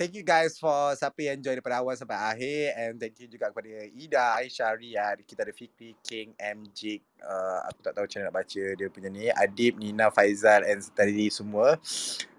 [0.00, 3.52] thank you guys for siapa yang join daripada awal sampai akhir and thank you juga
[3.52, 8.28] kepada Ida, Aisyah, Ria, kita ada Fikri, King, MJ, uh, aku tak tahu macam mana
[8.32, 11.76] nak baca dia punya ni, Adib, Nina, Faizal and tadi semua.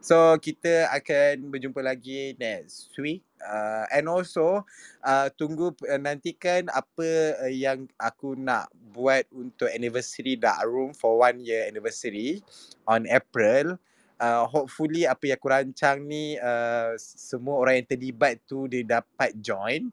[0.01, 4.65] So kita akan berjumpa lagi next week uh, and also
[5.05, 11.21] uh, tunggu uh, nantikan apa uh, yang aku nak buat untuk anniversary Dark Room for
[11.21, 12.41] one year anniversary
[12.89, 13.77] on April.
[14.21, 19.33] Uh, hopefully apa yang aku rancang ni uh, semua orang yang terlibat tu dia dapat
[19.41, 19.89] join.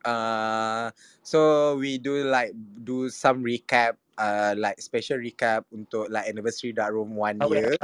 [0.00, 0.88] Uh,
[1.20, 6.96] so we do like do some recap uh, like special recap untuk like anniversary Dark
[6.96, 7.76] Room one Tahu year.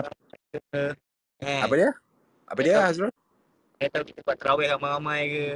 [1.45, 1.91] Eh, Apa dia?
[2.49, 3.12] Apa dia Hazrul?
[3.79, 5.47] Saya tahu kita buat terawih ramai-ramai ke.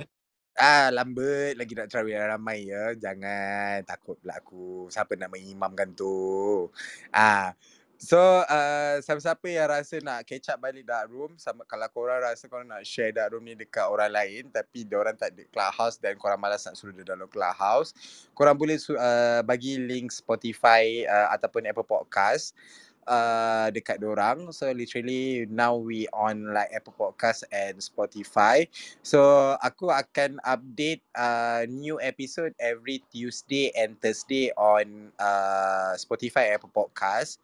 [0.55, 2.93] Ah, lambat lagi nak terawih ramai ya.
[2.95, 4.87] Jangan takut pula aku.
[4.93, 6.68] Siapa nak mengimamkan tu?
[7.11, 7.57] Ah.
[8.03, 12.51] So, uh, siapa-siapa yang rasa nak catch up balik dark room, sama kalau korang rasa
[12.51, 16.19] korang nak share dark room ni dekat orang lain tapi orang tak ada clubhouse dan
[16.19, 17.95] korang malas nak suruh dia download clubhouse,
[18.35, 22.59] korang boleh uh, bagi link Spotify uh, ataupun Apple Podcast
[23.07, 24.51] uh, dekat dorang.
[24.51, 28.67] So literally now we on like Apple Podcast and Spotify.
[29.07, 36.75] So aku akan update uh, new episode every Tuesday and Thursday on uh, Spotify Apple
[36.75, 37.39] Podcast.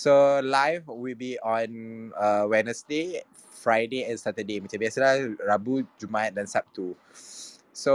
[0.00, 1.68] So live will be on
[2.16, 4.56] uh, Wednesday, Friday and Saturday.
[4.56, 6.96] Macam biasalah Rabu, Jumaat dan Sabtu.
[7.76, 7.92] So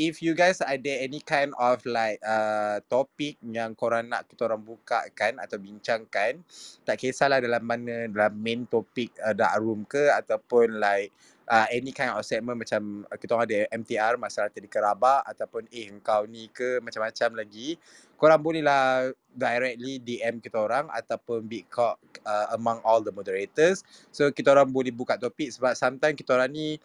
[0.00, 4.64] if you guys ada any kind of like uh, topik yang korang nak kita orang
[4.64, 6.40] bukakan atau bincangkan,
[6.88, 11.12] tak kisahlah dalam mana dalam main topik uh, dark room ke ataupun like
[11.48, 15.88] uh, any kind of segment macam uh, kita ada MTR masalah tadi kerabak ataupun eh
[15.88, 16.82] engkau ni ke?
[16.82, 17.78] macam-macam lagi
[18.20, 21.96] korang bolehlah directly DM kita orang ataupun big cock
[22.28, 23.80] uh, among all the moderators.
[24.12, 26.76] So kita orang boleh buka topik sebab sometimes kita orang ni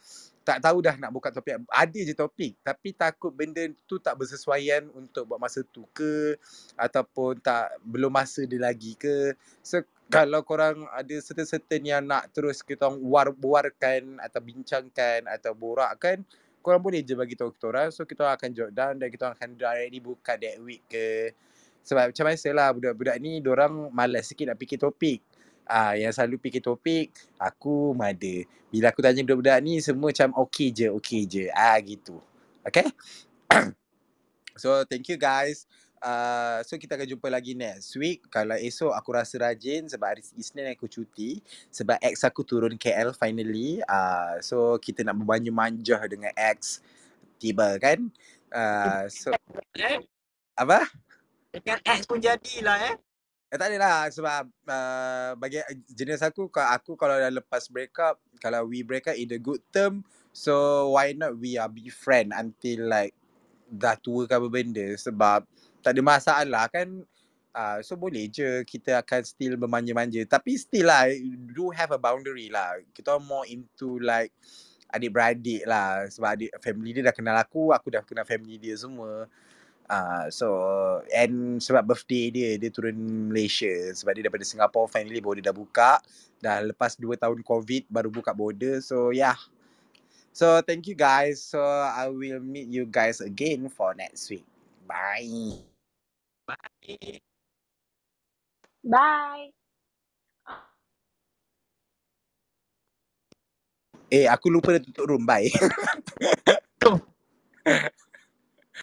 [0.46, 4.86] tak tahu dah nak buka topik ada je topik tapi takut benda tu tak bersesuaian
[4.94, 6.38] untuk buat masa tu ke
[6.78, 9.34] ataupun tak belum masa dia lagi ke.
[9.66, 16.22] So kalau korang ada certain-certain yang nak terus kita war-warkan atau bincangkan atau borakkan
[16.62, 17.90] korang boleh je bagi tahu kita orang.
[17.90, 21.34] So kita akan jot down dan kita akan directly buka that week ke.
[21.86, 25.22] Sebab macam biasalah budak-budak ni orang malas sikit nak fikir topik
[25.66, 27.10] Ah, yang selalu fikir topik
[27.42, 28.46] aku mada.
[28.70, 31.46] Bila aku tanya budak-budak ni semua macam okey je, okey je.
[31.52, 32.22] Ah gitu.
[32.62, 32.86] Okay?
[34.62, 35.66] so thank you guys.
[36.06, 38.30] Uh, so kita akan jumpa lagi next week.
[38.30, 41.42] Kalau esok aku rasa rajin sebab hari Isnin aku cuti.
[41.74, 43.82] Sebab ex aku turun KL finally.
[43.90, 46.86] Uh, so kita nak berbanyu manja dengan ex
[47.42, 48.06] tiba kan.
[48.54, 49.34] Uh, so
[49.76, 50.00] Eh,
[50.56, 50.88] apa?
[51.56, 52.96] dengan X pun jadilah eh.
[53.54, 55.62] Eh, tak adalah sebab uh, bagi
[55.94, 59.62] jenis aku aku kalau dah lepas break up kalau we break up in a good
[59.70, 60.02] term
[60.34, 63.14] so why not we are be friend until like
[63.70, 65.46] dah tua ke apa benda sebab
[65.86, 67.06] tak ada masalah kan
[67.56, 70.20] Uh, so boleh je kita akan still bermanja-manja.
[70.28, 71.08] Tapi still lah,
[71.56, 72.84] do have a boundary lah.
[72.92, 74.36] Kita more into like
[74.92, 76.04] adik-beradik lah.
[76.12, 79.32] Sebab adik family dia dah kenal aku, aku dah kenal family dia semua.
[79.86, 80.48] Uh, so
[81.14, 82.96] and sebab birthday dia dia turun
[83.30, 83.70] Malaysia.
[83.94, 86.02] Sebab dia daripada Singapore finally border dah buka.
[86.42, 88.82] Dah lepas 2 tahun covid baru buka border.
[88.82, 89.38] So yeah.
[90.36, 91.40] So thank you guys.
[91.40, 94.46] So I will meet you guys again for next week.
[94.90, 95.64] Bye.
[96.46, 97.22] Bye.
[98.86, 99.56] Bye.
[104.14, 105.26] eh aku lupa dah tutup room.
[105.26, 105.50] Bye